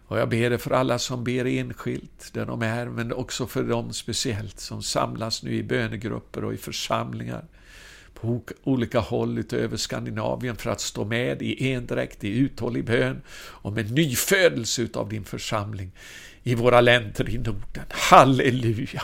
Och 0.08 0.20
jag 0.20 0.30
ber 0.30 0.50
det 0.50 0.58
för 0.58 0.72
alla 0.72 1.00
som 1.00 1.24
ber 1.24 1.46
enskilt 1.46 2.30
där 2.34 2.46
de 2.46 2.62
är, 2.62 2.86
men 2.86 3.14
också 3.14 3.48
för 3.48 3.64
dem 3.64 3.94
speciellt 3.94 4.60
som 4.60 4.84
samlas 4.84 5.44
nu 5.44 5.54
i 5.54 5.64
bönegrupper 5.64 6.44
och 6.44 6.54
i 6.54 6.58
församlingar 6.58 7.46
på 8.22 8.42
olika 8.64 9.00
håll 9.00 9.38
utöver 9.38 9.78
Skandinavien 9.78 10.56
för 10.56 10.70
att 10.70 10.82
stå 10.82 11.06
med 11.06 11.42
i 11.42 11.74
endräkt, 11.74 12.24
i 12.24 12.38
uthållig 12.38 12.86
bön 12.86 13.22
och 13.30 13.74
med 13.74 13.92
nyfödelse 13.92 14.82
utav 14.82 15.10
din 15.10 15.24
församling 15.24 15.92
i 16.44 16.56
våra 16.56 16.82
länder 16.82 17.30
i 17.30 17.38
Norden. 17.38 17.86
Halleluja! 17.90 19.04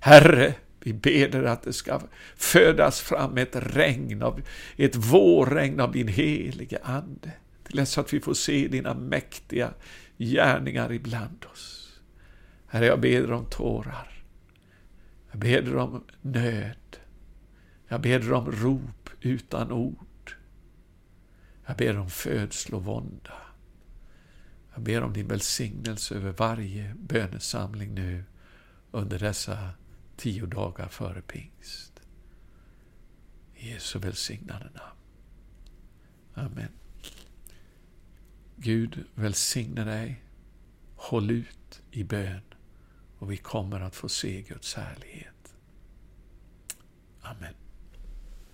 Herre, 0.00 0.54
vi 0.80 0.92
ber 0.92 1.28
dig 1.28 1.46
att 1.46 1.62
det 1.62 1.72
ska 1.72 2.00
födas 2.36 3.00
fram 3.00 3.38
ett 3.38 3.56
regn 3.56 4.22
av, 4.22 4.42
ett 4.76 4.96
vårregn 4.96 5.80
av 5.80 5.92
din 5.92 6.08
helige 6.08 6.78
Ande. 6.82 7.30
Till 7.64 7.76
dess 7.76 7.98
att 7.98 8.12
vi 8.12 8.20
får 8.20 8.34
se 8.34 8.68
dina 8.68 8.94
mäktiga 8.94 9.70
gärningar 10.18 10.92
ibland 10.92 11.46
oss. 11.52 11.92
Herre, 12.66 12.86
jag 12.86 13.00
ber 13.00 13.32
om 13.32 13.44
tårar. 13.44 14.24
Jag 15.30 15.40
ber 15.40 15.76
om 15.76 16.04
nöd. 16.20 16.76
Jag 17.92 18.00
ber 18.00 18.32
om 18.32 18.52
rop 18.52 19.10
utan 19.20 19.72
ord. 19.72 20.36
Jag 21.66 21.76
ber 21.76 21.98
om 21.98 22.10
födslovånda. 22.10 23.32
Jag 24.74 24.82
ber 24.82 25.02
om 25.02 25.12
din 25.12 25.28
välsignelse 25.28 26.14
över 26.14 26.32
varje 26.32 26.94
bönesamling 26.94 27.94
nu 27.94 28.24
under 28.90 29.18
dessa 29.18 29.70
tio 30.16 30.46
dagar 30.46 30.88
före 30.88 31.22
pingst. 31.22 32.00
I 33.54 33.70
Jesu 33.70 33.98
välsignade 33.98 34.64
namn. 34.64 34.98
Amen. 36.34 36.72
Gud 38.56 39.04
välsigne 39.14 39.84
dig. 39.84 40.24
Håll 40.96 41.30
ut 41.30 41.82
i 41.90 42.04
bön 42.04 42.42
och 43.18 43.32
vi 43.32 43.36
kommer 43.36 43.80
att 43.80 43.96
få 43.96 44.08
se 44.08 44.42
Guds 44.42 44.74
härlighet. 44.74 45.54
Amen. 47.20 47.54